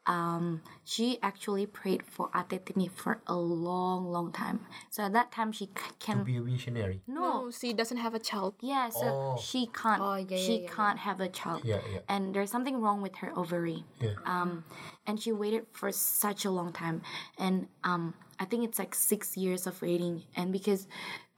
[0.06, 4.60] um, she actually prayed for Ate Tini for a long, long time.
[4.90, 7.00] So at that time, she c- To can be a missionary.
[7.06, 9.36] no, no she doesn't have a child yeah, so Oh.
[9.40, 12.00] she can't, Oh, yeah, she yeah, yeah, can't have a child, Yeah, yeah.
[12.08, 13.84] and there's something wrong with her ovary.
[14.00, 14.14] Yeah.
[14.26, 14.64] Um,
[15.06, 17.00] and she waited for such a long time,
[17.38, 20.86] and um, I think it's like six years of waiting, and because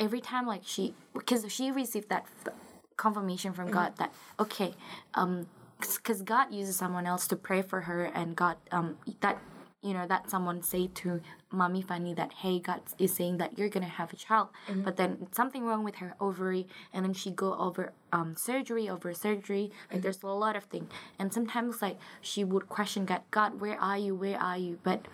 [0.01, 2.55] every time like she, because she received that f-
[2.97, 4.75] confirmation from God that okay,
[5.15, 5.47] um,
[5.81, 9.39] because God uses someone else to pray for her, and God um that
[9.83, 11.21] you know that someone say to
[11.53, 14.49] Mami Fani that hey God is saying that you're gonna have a child,
[14.85, 19.13] but then something wrong with her ovary, and then she go over um surgery over
[19.15, 19.71] surgery.
[19.93, 23.79] Like there's a lot of things, and sometimes like she would question God, God where
[23.79, 24.79] are you, where are you?
[24.83, 25.07] But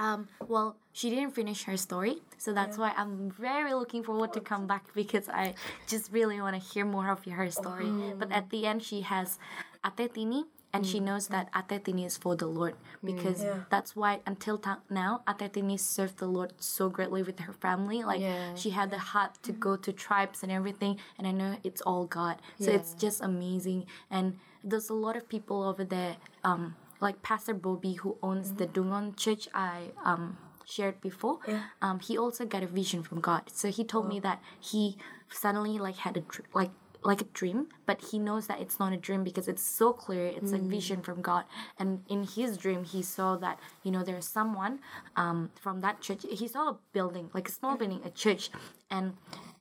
[0.00, 4.40] um, well, she didn't finish her story, so that's why I'm very looking forward to
[4.40, 5.54] come back because I
[5.86, 7.90] just really want to hear more of her story.
[8.18, 9.38] But at the end, she has
[9.86, 12.74] Ate Tini, and she knows that Ate Tini is for the Lord
[13.04, 13.60] because Yeah.
[13.70, 18.02] that's why until ta- now Ate Tini served the Lord so greatly with her family.
[18.02, 18.54] Like Yeah.
[18.54, 22.06] she had the heart to go to tribes and everything, and I know it's all
[22.06, 22.36] God.
[22.58, 26.16] So it's just amazing, and there's a lot of people over there.
[26.42, 29.48] Um, like Pastor Bobby who owns the Dungon Church.
[29.54, 30.36] I um
[30.66, 31.62] shared before, Yeah.
[31.82, 33.42] um, he also got a vision from God.
[33.52, 34.96] So he told me that he
[35.28, 36.70] suddenly like had a dr- like
[37.02, 40.26] like a dream, but he knows that it's not a dream because it's so clear.
[40.26, 41.44] It's a vision from God.
[41.78, 44.80] And in his dream, he saw that you know there's someone
[45.16, 46.26] um, from that church.
[46.30, 48.50] He saw a building, like a small building, a church,
[48.90, 49.14] and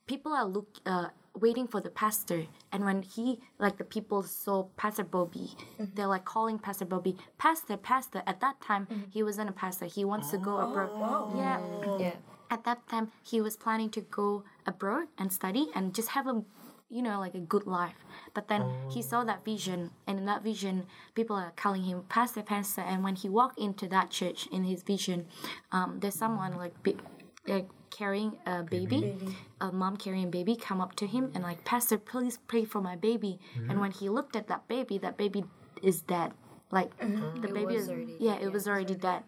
[0.05, 1.07] people are look uh,
[1.39, 2.47] waiting for the pastor.
[2.71, 5.55] And when he like the people saw Pastor Bobby,
[5.95, 8.21] they're like calling Pastor Bobby, Pastor, Pastor.
[8.27, 9.85] At that time, he wasn't a pastor.
[9.85, 10.91] He wants to go abroad.
[11.37, 11.59] Yeah
[11.99, 12.15] Yeah.
[12.51, 16.41] at that time he was planning to go abroad and study and just have a
[16.89, 17.99] you know like a good life
[18.33, 22.41] but then he saw that vision and in that vision people are calling him pastor
[22.41, 25.27] pastor and when he walked into that church in his vision
[25.71, 26.97] um, there's someone like be,
[27.45, 27.67] like
[28.00, 29.14] carrying a baby,
[29.60, 32.82] a mom carrying a baby come up to him and like pastor please pray for
[32.82, 33.39] my baby.
[33.56, 33.80] And mm-hmm.
[33.82, 35.43] when he looked at that baby that baby
[35.84, 36.32] is dead.
[36.72, 37.41] Like uh-huh.
[37.41, 39.24] the baby was is already- yeah it was already dead.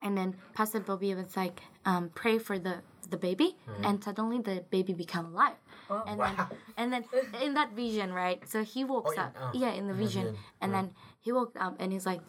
[0.00, 2.76] And then Pastor Bobby was like, um, pray for the
[3.10, 3.84] the baby, mm-hmm.
[3.84, 5.56] and suddenly the baby become alive.
[5.90, 6.34] Oh, and then
[6.76, 7.04] and then
[7.42, 8.40] in that vision, right?
[8.48, 10.86] So he oh, woke yeah, up, oh, yeah, in the vision, vision, and then
[11.20, 12.20] he woke up and he's like,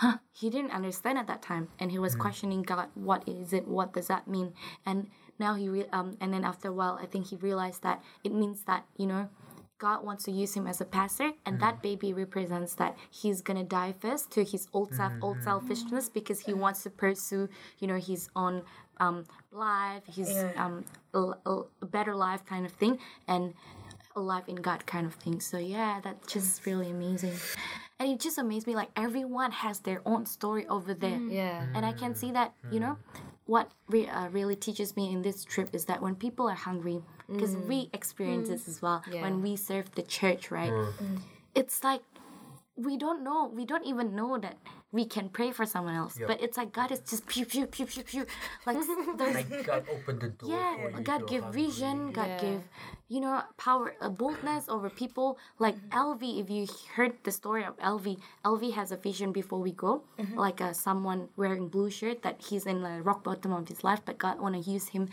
[0.00, 0.16] huh?
[0.32, 2.88] He didn't understand at that time, and he was questioning God.
[2.94, 3.68] What is it?
[3.68, 4.54] What does that mean?
[4.84, 8.02] And now he re- um, and then after a while, I think he realized that
[8.24, 9.28] it means that you know.
[9.80, 13.64] God wants to use him as a pastor, and that baby represents that he's gonna
[13.64, 17.48] die first to his old self, old selfishness, because he wants to pursue,
[17.78, 18.60] you know, his own
[19.00, 20.52] um, life, his Yeah.
[20.62, 20.84] um,
[21.14, 23.54] a, a- a better life kind of thing, and
[24.14, 25.40] a life in God kind of thing.
[25.40, 27.38] So yeah, that's just really amazing,
[28.00, 28.74] and it just amazed me.
[28.74, 31.32] Like everyone has their own story over there, mm.
[31.32, 31.66] Yeah.
[31.74, 33.20] and I can see that you know mm.
[33.44, 37.02] what re- uh, really teaches me in this trip is that when people are hungry
[37.28, 37.90] because we mm.
[37.94, 39.22] experience this as well Yeah.
[39.22, 40.72] when we serve the church right?
[41.54, 42.02] It's like
[42.76, 44.56] we don't know we don't even know that
[44.92, 47.86] we can pray for someone else but it's like god is just pew pew pew
[47.86, 48.26] pew pew.
[48.66, 48.76] Like
[49.18, 51.62] Like God opened the door yeah for you god to give hungry.
[51.66, 52.40] vision god Yeah.
[52.40, 52.62] give
[53.08, 55.38] you know power a boldness over people.
[55.58, 56.66] Like lv if you
[56.96, 60.02] heard the story of lv lv has a vision before we go.
[60.34, 64.00] Like uh, someone wearing blue shirt that he's in the rock bottom of his life
[64.04, 65.08] but god want to use him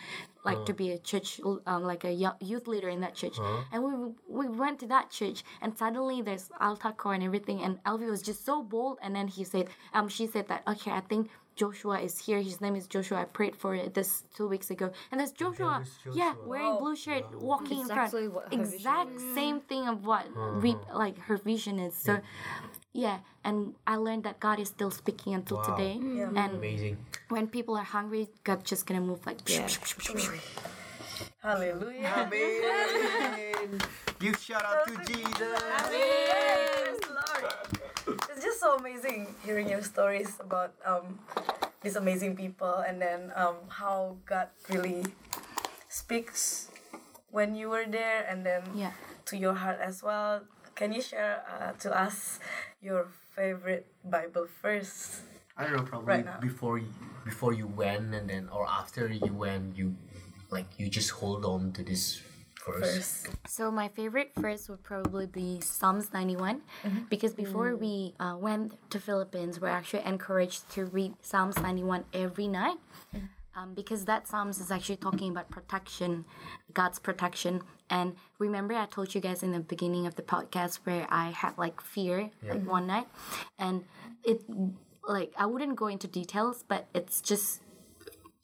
[0.50, 1.30] like to be a church
[1.72, 2.14] um, like a
[2.52, 3.38] youth leader in that church
[3.72, 3.92] and we
[4.40, 8.22] we went to that church and suddenly there's altar call and everything and lv was
[8.30, 11.98] just so bold and then he said um she said that okay i think Joshua
[12.08, 12.40] is here.
[12.50, 13.18] His name is Joshua.
[13.22, 15.80] I prayed for it this two weeks ago, and there's Joshua.
[15.80, 16.48] was Yeah, Joshua.
[16.52, 18.36] wearing blue shirt, walking Exactly in front.
[18.36, 19.34] what her vision exact is.
[19.40, 20.26] same thing of what
[20.62, 21.96] we like her vision is.
[21.96, 22.20] So, yeah,
[23.44, 25.76] and I learned that God is still speaking until Wow.
[25.76, 26.00] today.
[26.02, 26.30] Yeah.
[26.34, 26.98] And Amazing.
[27.30, 29.38] when people are hungry, God just gonna move like.
[29.50, 29.68] Yeah.
[31.42, 32.28] Hallelujah.
[32.28, 33.80] Amen.
[34.20, 35.62] Give shout out to Jesus.
[35.86, 37.46] Praise the Lord.
[38.30, 41.20] It's just so amazing hearing your stories about um,
[41.82, 45.06] these amazing people and then um, how God really
[45.90, 46.70] speaks
[47.32, 48.92] when you were there and then Yeah.
[49.26, 50.42] to your heart as well.
[50.76, 52.40] Can you share uh, to us
[52.88, 53.86] your favorite
[54.16, 55.22] Bible verse?
[55.58, 56.92] I don't know, probably Right before you,
[57.26, 59.96] before you went and then or after you went, you
[60.50, 62.22] like you just hold on to this
[62.66, 62.96] verse.
[62.96, 63.28] Verse.
[63.48, 66.62] So my favorite verse would probably be Psalms 91
[67.10, 72.48] because before we uh, went to Philippines, we're actually encouraged to read Psalms 91 every
[72.48, 72.78] night.
[73.58, 76.26] Um, because that Psalms is actually talking about protection,
[76.80, 77.64] God's protection.
[77.90, 81.58] And remember, I told you guys in the beginning of the podcast where I had
[81.58, 83.08] like fear like one night,
[83.58, 83.86] and
[84.24, 84.44] it
[85.08, 87.62] like I wouldn't go into details, but it's just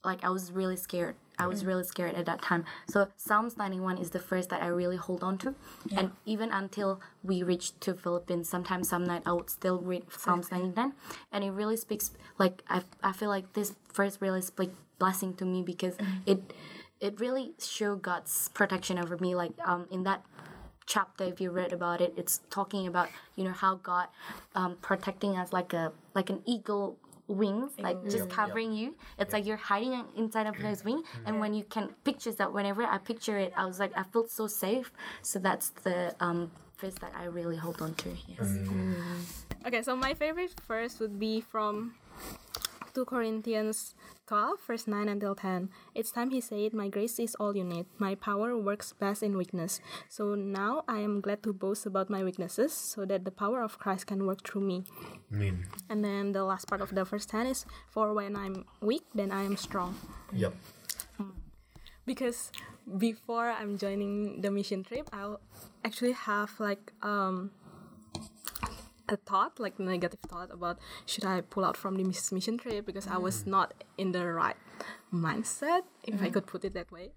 [0.03, 1.15] like I was really scared.
[1.39, 2.63] I was really scared at that time.
[2.87, 5.55] So Psalms 91 is the first that I really hold on to.
[5.95, 10.51] And even until we reached to Philippines, sometimes some night I would still read Psalms
[10.51, 10.93] 99.
[11.31, 15.45] And it really speaks like I, I feel like this verse really speaks blessing to
[15.45, 16.17] me because mm-hmm.
[16.27, 16.53] it
[17.03, 19.35] it really showed God's protection over me.
[19.35, 20.21] Like um in that
[20.85, 24.07] chapter if you read about it it's talking about you know how god
[24.53, 26.97] um, protecting us like a like an eagle
[27.27, 28.95] wings like just covering you.
[29.17, 31.05] It's like you're hiding inside of those wings.
[31.25, 34.29] And when you can pictures that whenever i picture it i was like i felt
[34.29, 34.91] so safe.
[35.21, 38.09] So that's the um verse that i really hold on to.
[38.27, 38.57] Yes.
[39.65, 41.95] Okay, so my favorite verse would be from
[42.93, 43.95] 2 Corinthians
[44.27, 45.69] 12, verse 9 until 10.
[45.95, 47.85] It's time he said, My grace is all you need.
[47.97, 49.81] My power works best in weakness.
[50.09, 53.79] So now I am glad to boast about my weaknesses so that the power of
[53.79, 54.83] Christ can work through me.
[55.33, 55.65] Amen.
[55.89, 59.31] And then the last part of the verse 10 is, For when I'm weak, then
[59.31, 59.97] I am strong.
[60.31, 60.53] Yep.
[62.05, 62.51] because
[62.97, 65.39] before I'm joining the mission trip, I'll
[65.85, 67.51] actually have like um
[69.09, 73.07] a thought, like negative thought about should I pull out from the mission trip because
[73.07, 73.47] I was mm.
[73.47, 74.57] not in the right
[75.13, 76.33] mindset, if I mm.
[76.33, 77.11] could put it that way.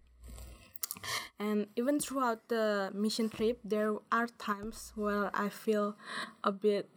[1.39, 5.97] And even throughout the mission trip, there are times where I feel
[6.43, 6.89] a bit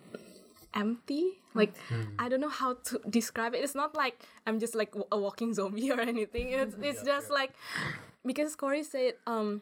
[0.74, 1.42] empty.
[1.54, 2.04] Like hmm.
[2.18, 3.64] I don't know how to describe it.
[3.64, 6.50] It's not like I'm just like a walking zombie or anything.
[6.50, 7.54] It's it's just like
[8.26, 9.62] because Corey said um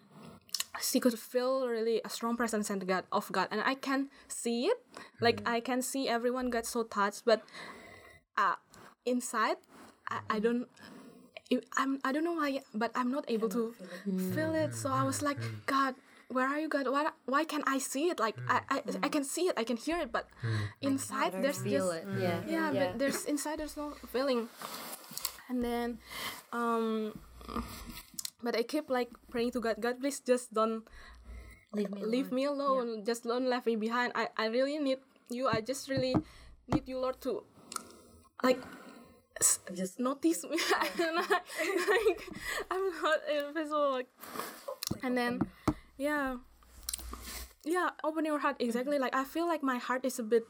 [0.82, 4.66] she could feel really a strong presence and God of God, and I can see
[4.66, 4.78] it.
[5.20, 5.56] Like mm-hmm.
[5.56, 7.42] I can see everyone got so touched, but
[8.38, 8.56] uh,
[9.06, 9.58] inside,
[10.10, 10.68] I, I don't.
[11.78, 13.74] I'm I don't know why, but I'm not able to
[14.36, 14.76] feel it.
[14.76, 15.64] So I was like, mm-hmm.
[15.66, 15.96] God,
[16.28, 16.88] where are you, God?
[16.92, 18.20] Why why can I see it?
[18.20, 19.06] Like I I, mm-hmm.
[19.06, 20.28] I can see it, I can hear it, but
[20.82, 22.20] inside there's feel just it.
[22.20, 22.40] Yeah.
[22.48, 24.50] yeah, but there's inside there's no feeling
[25.50, 25.98] and then
[26.52, 27.18] um
[28.44, 30.84] but i keep like praying to god god please just don't
[31.74, 33.04] Leave me leave me alone.
[33.04, 34.14] just don't leave me behind.
[34.16, 35.48] I i really need you.
[35.52, 36.16] I just really
[36.72, 37.44] need you lord to
[38.42, 38.58] like
[39.42, 40.56] s- Just notice me.
[41.92, 42.22] Like
[42.72, 44.08] i'm not invisible like
[45.04, 45.42] and then
[46.00, 46.38] yeah.
[47.68, 48.56] Yeah open your heart.
[48.64, 48.96] Exactly.
[48.96, 49.12] Mm-hmm.
[49.12, 50.48] Like i feel like my heart is a bit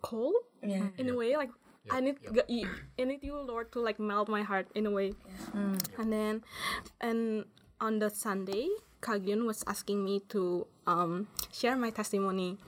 [0.00, 0.94] cold yeah.
[0.96, 1.36] in a way.
[1.36, 1.50] Like
[1.90, 2.68] I need g- you,
[2.98, 5.14] I need you Lord to like melt my heart in a way.
[5.98, 6.42] And then
[7.00, 7.44] and
[7.80, 8.68] on the Sunday
[9.02, 12.58] Kagyun was asking me to um share my testimony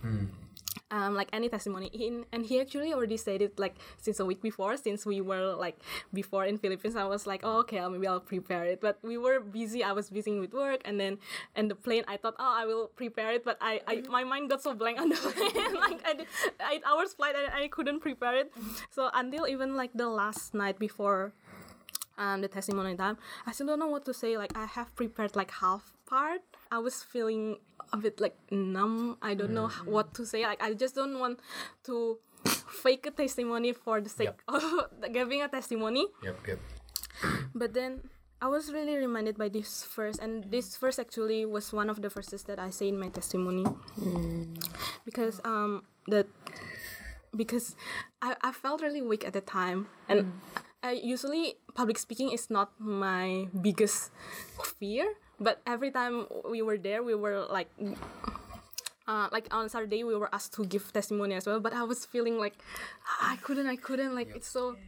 [0.95, 4.41] um like any testimony in and he actually already said it like since a week
[4.41, 5.77] before since we were like
[6.15, 9.41] before in Philippines I was like oh, okay maybe I'll prepare it but we were
[9.41, 11.19] busy I was busy with work and then
[11.57, 14.51] and the plane I thought oh I will prepare it but I, I my mind
[14.51, 16.27] got so blank on the plane like I did
[16.73, 18.53] eight hours flight and I couldn't prepare it
[18.91, 21.35] so until even like the last night before
[22.17, 24.39] um, the testimony time, I still don't know what to say.
[24.39, 26.43] Like I have prepared like half part.
[26.71, 27.59] I was feeling
[27.93, 29.19] a bit like numb.
[29.23, 30.43] I don't know h- what to say.
[30.43, 31.41] Like I just don't want
[31.85, 32.19] to
[32.83, 34.63] fake a testimony for the sake of
[35.13, 36.07] giving a testimony.
[36.23, 36.59] Yep, yep.
[37.55, 38.11] But then
[38.41, 42.09] I was really reminded by this verse, and this verse actually was one of the
[42.09, 43.65] verses that I say in my testimony,
[43.97, 44.53] mm.
[45.05, 46.27] because um the
[47.35, 47.75] because
[48.23, 50.33] I, I felt really weak at the time, and mm.
[50.83, 54.11] I usually public speaking is not my biggest
[54.79, 57.69] fear, but every time we were there, we were like.
[59.07, 62.07] Uh, like on Saturday, we were asked to give testimony as well, but I was
[62.09, 62.57] feeling like
[63.05, 64.15] "Ah, I couldn't, I couldn't.
[64.15, 64.81] Like it's so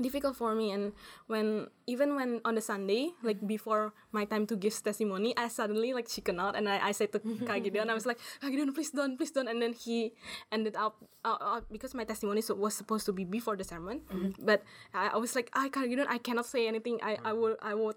[0.00, 0.70] difficult for me.
[0.70, 0.92] And
[1.26, 5.92] when even when on the sunday like before my time to give testimony i suddenly
[5.92, 8.72] like chicken out and i, I said to kak Gideon i was like kak Gideon
[8.72, 9.48] please don't please don't.
[9.48, 10.12] And then he
[10.50, 14.02] ended up uh, uh, because my testimony so, was supposed to be before the sermon
[14.38, 14.62] but
[14.94, 17.00] I, I was like i kak Gideon i cannot say anything.
[17.02, 17.96] I i will i would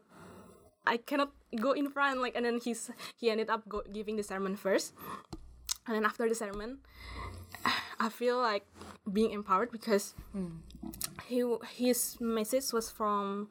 [0.87, 1.31] i cannot
[1.61, 4.93] go in front like and then he's he ended up go, giving the sermon first.
[5.87, 6.79] And then after the sermon
[7.99, 8.65] i feel like
[9.11, 10.13] being empowered because
[11.27, 11.43] he
[11.77, 13.49] his message was from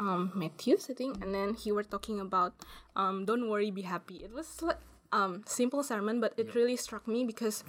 [0.00, 2.54] um Matthew I think and then he were talking about
[2.96, 4.16] um don't worry be happy.
[4.24, 4.78] It was like
[5.12, 7.62] um simple sermon but it really struck me because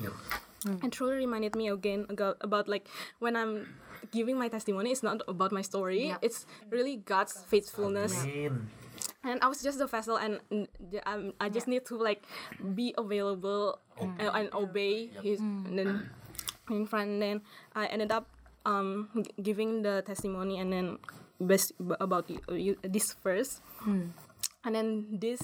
[0.82, 2.88] it truly reminded me again about, about like
[3.20, 3.76] when I'm
[4.12, 6.14] giving my testimony it's not about my story.
[6.22, 8.26] It's really God's faithfulness.
[8.26, 8.70] Amen.
[9.26, 10.68] And I was just the vessel, and mm,
[11.06, 12.24] um, I just need to like
[12.78, 16.10] be available and, and obey his, and then
[16.70, 17.10] in front.
[17.18, 17.38] And then
[17.76, 18.30] I ended up
[18.66, 20.98] um g- giving the testimony, and then
[21.42, 23.60] best about you, you, this verse,
[24.64, 25.42] and then this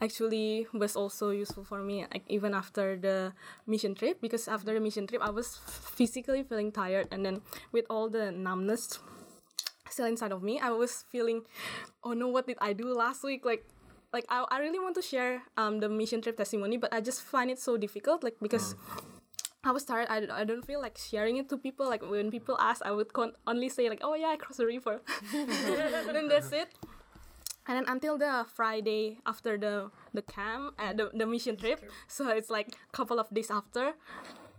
[0.00, 3.30] actually was also useful for me like even after the
[3.64, 7.38] mission trip because after the mission trip i was physically feeling tired and then
[7.70, 8.98] with all the numbness
[9.94, 11.42] still inside of me i was feeling
[12.02, 13.64] oh no what did i do last week like
[14.12, 17.22] like i, I really want to share um the mission trip testimony but i just
[17.22, 18.74] find it so difficult like because
[19.66, 20.08] I was tired.
[20.10, 21.88] I, I don't feel like sharing it to people.
[21.88, 24.68] Like when people ask, I would con- only say like, "Oh yeah, I crossed the
[24.68, 25.00] river,"
[25.32, 26.68] then that's it.
[27.66, 32.28] And then until the Friday after the the camp, uh, the the mission trip, so
[32.28, 33.96] it's like a couple of days after,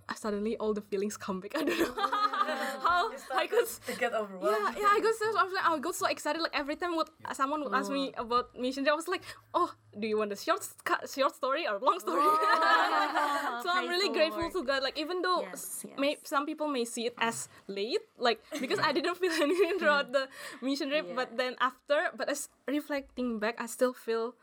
[0.10, 1.54] uh, suddenly all the feelings come back.
[1.60, 2.35] I don't know
[2.86, 4.76] how I could to get overwhelmed.
[4.76, 6.42] yeah, yeah, I got so I was like, I got so excited.
[6.42, 8.24] Like every time would someone would ask me oh.
[8.24, 9.24] about mission, trip, I was like,
[9.54, 12.22] oh, do you want a short sc- short story or long story?
[13.64, 14.54] so I'm really grateful Lord.
[14.54, 14.84] to God.
[14.84, 18.80] Like even though Yes, s- may, some people may see it as late, like because
[18.80, 20.28] I didn't feel anything throughout the
[20.62, 24.36] mission trip, but then after, but as reflecting back, I still feel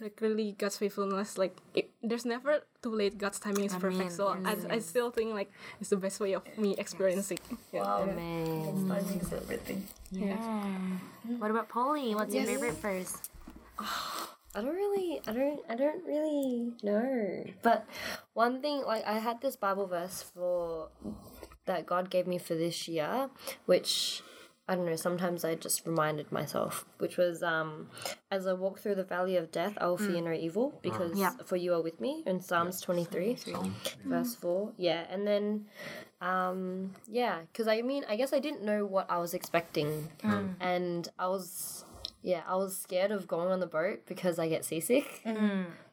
[0.00, 1.38] like really God's faithfulness.
[1.38, 3.18] Like it, there's never too late.
[3.18, 4.12] God's timing is perfect.
[4.12, 5.50] So I, I still think like
[5.80, 7.38] it's the best way of me experiencing.
[7.72, 7.82] Yeah.
[7.82, 8.06] Wow.
[8.06, 8.88] Man.
[8.88, 9.86] Timing is everything.
[10.10, 10.36] Yeah.
[11.38, 12.14] What about Polly?
[12.14, 13.16] What's your favorite verse?
[14.54, 17.44] I don't really, I don't, I don't really know.
[17.62, 17.86] But
[18.32, 20.88] one thing, like I had this Bible verse for
[21.66, 23.28] that God gave me for this year,
[23.66, 24.22] which
[24.68, 24.96] I don't know.
[24.96, 27.88] Sometimes I just reminded myself, which was um,
[28.30, 30.24] as I walk through the valley of death, I will fear mm.
[30.24, 30.82] no evil mm.
[30.82, 31.32] because Yeah.
[31.46, 32.22] for you are with me.
[32.26, 33.72] In Psalms twenty three, mm.
[34.04, 34.72] verse four.
[34.76, 35.66] Yeah, and then
[36.20, 40.08] um, yeah, because I mean, I guess I didn't know what I was expecting,
[40.60, 41.84] and I was
[42.22, 45.22] yeah, I was scared of going on the boat because I get seasick.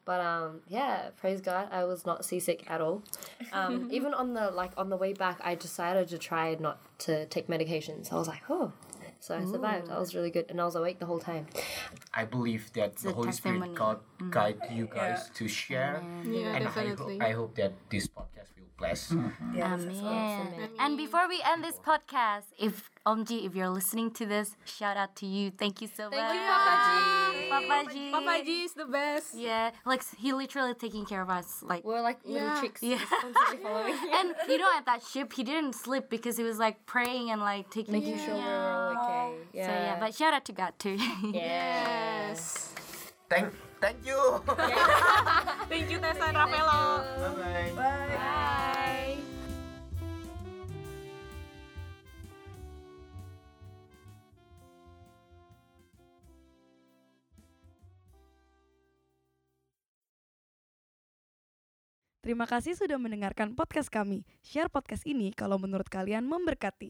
[0.06, 3.04] But um, yeah, praise God, I was not seasick at all.
[3.52, 7.26] Um, even on the like on the way back, I decided to try not to
[7.26, 8.08] take medications.
[8.08, 8.72] So I was like, oh,
[9.20, 9.88] so I survived.
[9.88, 11.48] That was really good, and I was awake the whole time.
[12.14, 13.76] I believe that the a Holy Spirit testimony.
[13.76, 14.32] God Mm.
[14.32, 17.20] guide you guys to share, Yeah, and I, definitely.
[17.20, 19.12] ho- I hope that this podcast will bless.
[19.12, 19.56] Mm-hmm.
[19.58, 20.70] Yes, Amen.
[20.80, 25.16] And before we end this podcast, if Omji, if you're listening to this, shout out
[25.18, 25.52] to you.
[25.52, 26.32] Thank you so Thank much.
[26.32, 28.12] Thank you, Papa Papa G.
[28.12, 29.36] Papa G is the best.
[29.36, 31.62] Yeah, like he literally taking care of us.
[31.62, 32.62] Like, We're like little Yeah.
[32.62, 32.98] chicks, Yeah.
[32.98, 33.94] just constantly following.
[34.18, 37.42] and you know, at that ship, he didn't sleep because he was like praying and
[37.42, 39.36] like taking Making sure we're all okay.
[39.54, 39.68] Yeah.
[39.68, 40.96] So yeah, but shout out to God too.
[41.34, 42.72] Yes.
[43.30, 44.20] Thank, thank you.
[45.70, 47.02] Thank you, Tessa and Rafaelo.
[47.18, 47.74] Bye bye.
[47.76, 48.46] Bye.
[62.26, 64.26] Terima kasih sudah mendengarkan podcast kami.
[64.42, 66.90] Share podcast ini kalau menurut kalian memberkati.